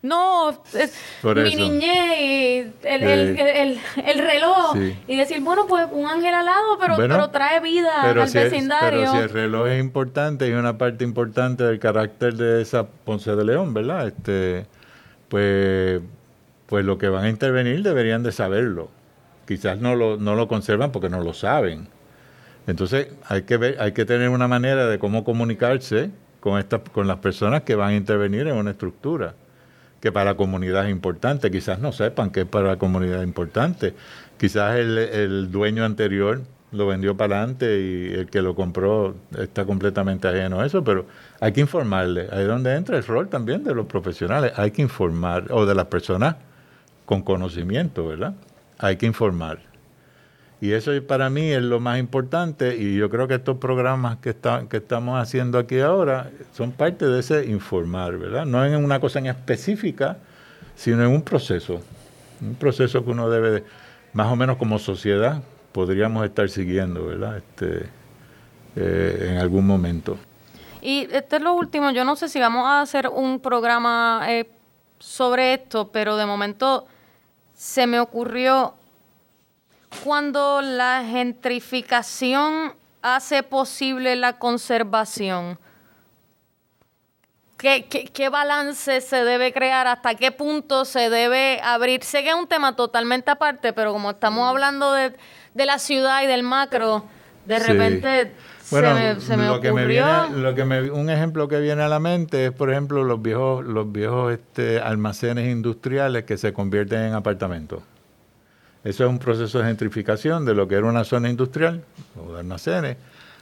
no, 0.00 0.50
es 0.74 0.94
mi 1.24 1.56
niñez, 1.56 2.68
el, 2.84 3.02
el, 3.02 3.78
el, 4.06 4.18
reloj. 4.18 4.76
Y 5.08 5.16
decir, 5.16 5.40
bueno, 5.40 5.66
pues 5.66 5.88
un 5.90 6.06
ángel 6.06 6.34
al 6.34 6.46
lado, 6.46 6.78
pero, 6.78 6.96
pero 6.96 7.30
trae 7.30 7.58
vida 7.60 8.02
al 8.02 8.14
vecindario. 8.14 9.00
pero 9.00 9.12
si 9.12 9.18
el 9.18 9.28
reloj 9.28 9.66
es 9.66 9.80
importante 9.80 10.46
y 10.46 10.52
una 10.52 10.78
parte 10.78 11.02
importante 11.02 11.64
del 11.64 11.80
carácter 11.80 12.34
de 12.34 12.62
esa 12.62 12.86
Ponce 12.86 13.34
de 13.34 13.44
León, 13.44 13.74
¿verdad? 13.74 14.06
Este, 14.06 14.66
pues, 15.28 16.00
pues 16.66 16.84
lo 16.84 16.96
que 16.96 17.08
van 17.08 17.24
a 17.24 17.28
intervenir 17.28 17.82
deberían 17.82 18.22
de 18.22 18.30
saberlo. 18.30 18.90
Quizás 19.48 19.78
no 19.78 19.96
lo, 19.96 20.16
no 20.16 20.36
lo 20.36 20.46
conservan 20.46 20.92
porque 20.92 21.08
no 21.08 21.22
lo 21.22 21.32
saben. 21.32 21.88
Entonces 22.68 23.08
hay 23.26 23.42
que 23.42 23.56
ver, 23.56 23.76
hay 23.80 23.92
que 23.92 24.04
tener 24.04 24.28
una 24.28 24.46
manera 24.46 24.86
de 24.86 25.00
cómo 25.00 25.24
comunicarse 25.24 26.10
con, 26.38 26.60
esta, 26.60 26.78
con 26.78 27.08
las 27.08 27.16
personas 27.16 27.62
que 27.62 27.74
van 27.74 27.90
a 27.90 27.94
intervenir 27.96 28.46
en 28.46 28.54
una 28.54 28.70
estructura 28.70 29.34
que 30.00 30.12
para 30.12 30.32
la 30.32 30.36
comunidad 30.36 30.86
es 30.86 30.92
importante, 30.92 31.50
quizás 31.50 31.78
no 31.78 31.92
sepan 31.92 32.30
que 32.30 32.40
es 32.40 32.46
para 32.46 32.68
la 32.68 32.76
comunidad 32.76 33.22
importante, 33.22 33.94
quizás 34.38 34.76
el, 34.76 35.50
dueño 35.50 35.84
anterior 35.84 36.42
lo 36.70 36.86
vendió 36.86 37.16
para 37.16 37.38
adelante 37.38 37.80
y 37.80 38.12
el 38.12 38.26
que 38.26 38.42
lo 38.42 38.54
compró 38.54 39.16
está 39.38 39.64
completamente 39.64 40.28
ajeno 40.28 40.60
a 40.60 40.66
eso, 40.66 40.84
pero 40.84 41.06
hay 41.40 41.52
que 41.52 41.60
informarle. 41.60 42.28
Ahí 42.30 42.42
es 42.42 42.48
donde 42.48 42.74
entra 42.74 42.98
el 42.98 43.04
rol 43.04 43.28
también 43.28 43.64
de 43.64 43.74
los 43.74 43.86
profesionales. 43.86 44.52
Hay 44.56 44.70
que 44.70 44.82
informar, 44.82 45.46
o 45.50 45.64
de 45.64 45.74
las 45.74 45.86
personas 45.86 46.36
con 47.06 47.22
conocimiento, 47.22 48.06
¿verdad? 48.06 48.34
Hay 48.78 48.96
que 48.96 49.06
informar. 49.06 49.67
Y 50.60 50.72
eso 50.72 50.90
para 51.06 51.30
mí 51.30 51.52
es 51.52 51.62
lo 51.62 51.78
más 51.78 52.00
importante 52.00 52.76
y 52.76 52.96
yo 52.96 53.08
creo 53.10 53.28
que 53.28 53.34
estos 53.34 53.58
programas 53.58 54.16
que, 54.18 54.34
que 54.68 54.76
estamos 54.76 55.20
haciendo 55.20 55.58
aquí 55.58 55.78
ahora 55.78 56.30
son 56.52 56.72
parte 56.72 57.06
de 57.06 57.20
ese 57.20 57.46
informar, 57.46 58.18
¿verdad? 58.18 58.44
No 58.44 58.64
en 58.64 58.74
una 58.82 58.98
cosa 58.98 59.20
en 59.20 59.26
específica, 59.26 60.18
sino 60.74 61.04
en 61.04 61.10
un 61.10 61.22
proceso, 61.22 61.80
un 62.40 62.56
proceso 62.56 63.04
que 63.04 63.10
uno 63.10 63.30
debe, 63.30 63.62
más 64.12 64.32
o 64.32 64.36
menos 64.36 64.56
como 64.56 64.80
sociedad, 64.80 65.42
podríamos 65.70 66.24
estar 66.24 66.48
siguiendo, 66.48 67.06
¿verdad? 67.06 67.38
Este, 67.38 67.88
eh, 68.74 69.28
en 69.30 69.38
algún 69.38 69.64
momento. 69.64 70.18
Y 70.80 71.08
este 71.12 71.36
es 71.36 71.42
lo 71.42 71.54
último, 71.54 71.90
yo 71.90 72.04
no 72.04 72.16
sé 72.16 72.28
si 72.28 72.40
vamos 72.40 72.66
a 72.66 72.80
hacer 72.80 73.08
un 73.08 73.40
programa 73.40 74.24
eh, 74.28 74.50
sobre 74.98 75.54
esto, 75.54 75.90
pero 75.92 76.16
de 76.16 76.26
momento 76.26 76.86
se 77.54 77.86
me 77.86 77.98
ocurrió 77.98 78.74
cuando 80.04 80.60
la 80.62 81.04
gentrificación 81.04 82.74
hace 83.02 83.42
posible 83.42 84.16
la 84.16 84.38
conservación. 84.38 85.58
¿Qué, 87.56 87.86
qué, 87.88 88.28
balance 88.28 89.00
se 89.00 89.24
debe 89.24 89.52
crear? 89.52 89.88
¿Hasta 89.88 90.14
qué 90.14 90.30
punto 90.30 90.84
se 90.84 91.10
debe 91.10 91.60
abrir? 91.60 92.04
Sé 92.04 92.22
que 92.22 92.28
es 92.28 92.34
un 92.36 92.46
tema 92.46 92.76
totalmente 92.76 93.32
aparte, 93.32 93.72
pero 93.72 93.92
como 93.92 94.10
estamos 94.10 94.48
hablando 94.48 94.92
de, 94.92 95.12
la 95.54 95.80
ciudad 95.80 96.22
y 96.22 96.26
del 96.26 96.44
macro, 96.44 97.04
de 97.46 97.58
repente 97.58 98.32
se 98.62 98.80
me, 98.80 99.20
se 99.20 99.36
me 99.36 99.48
ocurrió... 99.48 100.28
lo 100.30 100.54
que 100.54 100.64
me, 100.64 100.88
un 100.92 101.10
ejemplo 101.10 101.48
que 101.48 101.58
viene 101.58 101.82
a 101.82 101.88
la 101.88 101.98
mente 101.98 102.46
es, 102.46 102.52
por 102.52 102.70
ejemplo, 102.70 103.02
los 103.02 103.20
viejos, 103.20 103.64
los 103.64 103.90
viejos 103.90 104.34
este, 104.34 104.78
almacenes 104.78 105.50
industriales 105.50 106.22
que 106.24 106.36
se 106.36 106.52
convierten 106.52 107.00
en 107.00 107.14
apartamentos. 107.14 107.82
Eso 108.84 109.04
es 109.04 109.10
un 109.10 109.18
proceso 109.18 109.58
de 109.58 109.64
gentrificación 109.64 110.44
de 110.44 110.54
lo 110.54 110.68
que 110.68 110.76
era 110.76 110.86
una 110.86 111.04
zona 111.04 111.28
industrial 111.28 111.82
o 112.16 112.32
de 112.34 112.40
almacenes 112.40 112.96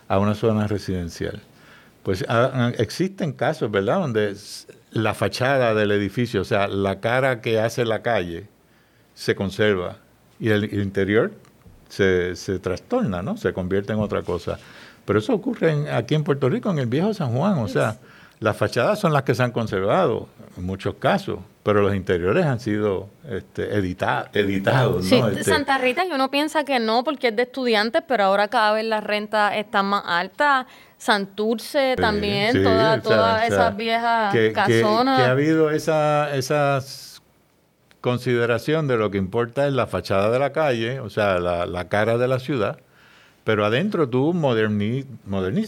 a 0.09 0.19
una 0.19 0.35
zona 0.35 0.67
residencial. 0.67 1.41
Pues 2.03 2.25
ah, 2.29 2.51
ah, 2.53 2.73
existen 2.79 3.33
casos, 3.33 3.71
¿verdad?, 3.71 3.99
donde 3.99 4.35
la 4.93 5.15
fachada 5.15 5.75
del 5.75 5.91
edificio, 5.91 6.43
o 6.43 6.45
sea, 6.45 6.69
la 6.69 7.01
cara 7.01 7.41
que 7.41 7.59
hace 7.61 7.85
la 7.85 8.03
calle, 8.03 8.47
se 9.15 9.35
conserva 9.35 9.97
y 10.39 10.51
el 10.51 10.73
interior 10.75 11.33
se, 11.89 12.59
trastorna, 12.61 13.23
¿no? 13.23 13.37
Se 13.37 13.53
convierte 13.53 13.93
en 13.93 14.01
otra 14.01 14.23
cosa. 14.23 14.59
Pero 15.05 15.19
eso 15.19 15.35
ocurre 15.35 15.91
aquí 15.91 16.15
en 16.15 16.25
Puerto 16.25 16.49
Rico, 16.49 16.71
en 16.71 16.79
el 16.79 16.87
viejo 16.87 17.15
San 17.15 17.33
Juan, 17.33 17.59
o 17.59 17.69
sea, 17.69 17.99
las 18.41 18.57
fachadas 18.57 18.99
son 18.99 19.13
las 19.13 19.23
que 19.23 19.35
se 19.35 19.43
han 19.43 19.53
conservado 19.53 20.29
en 20.57 20.65
muchos 20.65 20.97
casos, 20.97 21.39
pero 21.67 21.83
los 21.83 21.97
interiores 21.97 22.47
han 22.47 22.61
sido 22.61 23.09
este, 23.29 23.75
editados. 23.75 25.05
Sí, 25.05 25.17
este, 25.17 25.43
Santa 25.43 25.79
Rita, 25.79 26.07
y 26.07 26.13
uno 26.13 26.31
piensa 26.31 26.63
que 26.63 26.79
no 26.79 27.03
porque 27.03 27.29
es 27.29 27.37
de 27.37 27.43
estudiantes, 27.43 28.05
pero 28.07 28.23
ahora 28.23 28.47
cada 28.47 28.73
vez 28.75 28.85
las 28.85 29.03
rentas 29.03 29.57
están 29.57 29.87
más 29.87 30.05
altas. 30.07 30.67
Santurce 30.97 31.97
también, 31.97 32.63
todas 32.63 33.49
esas 33.49 33.77
viejas 33.77 34.33
casonas. 34.55 35.19
Que, 35.19 35.25
ha 35.25 35.33
habido 35.33 35.73
esa, 35.73 36.33
esa 36.37 36.79
consideración 38.01 38.87
de 38.87 38.97
lo 38.97 39.11
que 39.11 39.19
importa 39.19 39.67
es 39.67 39.73
la 39.73 39.89
fachada 39.89 40.31
de 40.31 40.39
la 40.39 40.53
calle, 40.53 41.01
o 41.01 41.11
sea, 41.11 41.41
la, 41.41 41.67
la 41.67 41.89
cara 41.89 42.17
de 42.17 42.29
la 42.29 42.39
ciudad, 42.39 42.79
pero 43.47 43.65
adentro 43.65 44.09
tú 44.09 44.33
moderniz, 44.33 45.07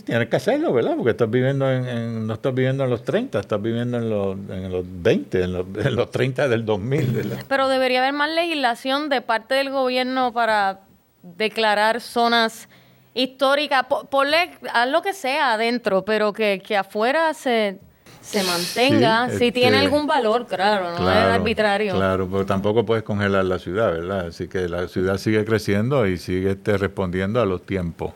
tienes 0.04 0.28
que 0.28 0.34
hacerlo, 0.34 0.72
¿verdad? 0.72 0.96
Porque 0.96 1.12
estás 1.12 1.30
viviendo 1.30 1.70
en, 1.70 2.26
no 2.26 2.34
estás 2.34 2.52
viviendo 2.52 2.82
en 2.82 2.90
los 2.90 3.04
30, 3.04 3.38
estás 3.38 3.62
viviendo 3.62 3.98
en 3.98 4.10
los, 4.10 4.36
en 4.50 4.72
los 4.72 4.84
20, 4.84 5.44
en 5.44 5.52
los, 5.52 5.66
en 5.86 5.94
los 5.94 6.10
30 6.10 6.48
del 6.48 6.64
2000, 6.64 7.06
¿verdad? 7.12 7.44
Pero 7.46 7.68
debería 7.68 8.00
haber 8.00 8.14
más 8.14 8.30
legislación 8.30 9.08
de 9.08 9.20
parte 9.20 9.54
del 9.54 9.70
gobierno 9.70 10.32
para 10.32 10.80
declarar 11.22 12.00
zonas 12.00 12.68
históricas. 13.14 13.86
Ponle, 14.10 14.50
haz 14.74 14.88
lo 14.88 15.00
que 15.00 15.12
sea 15.12 15.52
adentro, 15.52 16.04
pero 16.04 16.32
que, 16.32 16.60
que 16.66 16.76
afuera 16.76 17.32
se 17.32 17.78
se 18.20 18.42
mantenga, 18.42 19.30
si 19.30 19.52
tiene 19.52 19.76
este, 19.76 19.86
algún 19.86 20.06
valor, 20.06 20.46
claro, 20.46 20.98
no 20.98 21.10
es 21.10 21.16
arbitrario. 21.16 21.94
Claro, 21.94 22.28
pero 22.30 22.44
tampoco 22.44 22.84
puedes 22.84 23.02
congelar 23.02 23.44
la 23.44 23.58
ciudad, 23.58 23.92
¿verdad? 23.92 24.26
Así 24.26 24.48
que 24.48 24.68
la 24.68 24.88
ciudad 24.88 25.16
sigue 25.18 25.44
creciendo 25.44 26.06
y 26.06 26.18
sigue 26.18 26.52
este, 26.52 26.76
respondiendo 26.76 27.40
a 27.40 27.46
los 27.46 27.64
tiempos. 27.64 28.12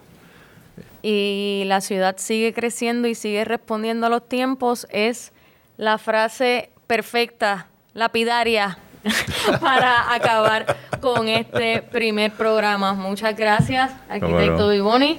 Y 1.03 1.65
la 1.67 1.81
ciudad 1.81 2.17
sigue 2.19 2.53
creciendo 2.53 3.09
y 3.09 3.15
sigue 3.15 3.45
respondiendo 3.45 4.07
a 4.07 4.11
los 4.11 4.29
tiempos 4.29 4.87
es 4.91 5.33
la 5.77 5.99
frase 5.99 6.71
perfecta, 6.87 7.69
lapidaria, 7.95 8.79
para 9.61 10.15
acabar 10.15 10.77
con 11.01 11.29
este 11.29 11.83
primer 11.83 12.33
programa. 12.33 12.95
Muchas 12.95 13.37
gracias, 13.37 13.93
arquitecto 14.09 14.69
Vivoni. 14.69 15.19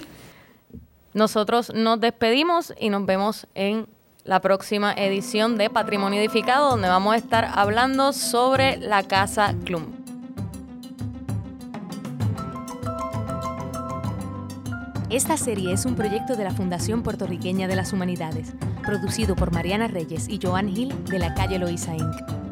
Nosotros 1.13 1.74
nos 1.74 2.00
despedimos 2.00 2.74
y 2.80 2.89
nos 2.89 3.06
vemos 3.06 3.48
en 3.54 3.88
la 4.24 4.40
próxima 4.40 4.94
edición 4.94 5.58
de 5.58 5.70
Patrimonio 5.70 6.20
Edificado, 6.20 6.70
donde 6.70 6.88
vamos 6.88 7.14
a 7.14 7.18
estar 7.18 7.50
hablando 7.54 8.14
sobre 8.14 8.78
la 8.78 9.04
Casa 9.04 9.54
Clum. 9.66 9.84
Esta 15.10 15.38
serie 15.38 15.74
es 15.74 15.86
un 15.86 15.96
proyecto 15.96 16.36
de 16.36 16.44
la 16.44 16.52
Fundación 16.52 17.04
Puertorriqueña 17.04 17.68
de 17.68 17.76
las 17.76 17.94
Humanidades, 17.94 18.54
producido 18.82 19.36
por 19.36 19.52
Mariana 19.52 19.88
Reyes 19.88 20.28
y 20.28 20.40
Joan 20.42 20.74
Gil 20.74 21.06
de 21.06 21.20
la 21.20 21.36
calle 21.36 21.60
Loíza 21.60 21.94
Inc. 21.96 22.43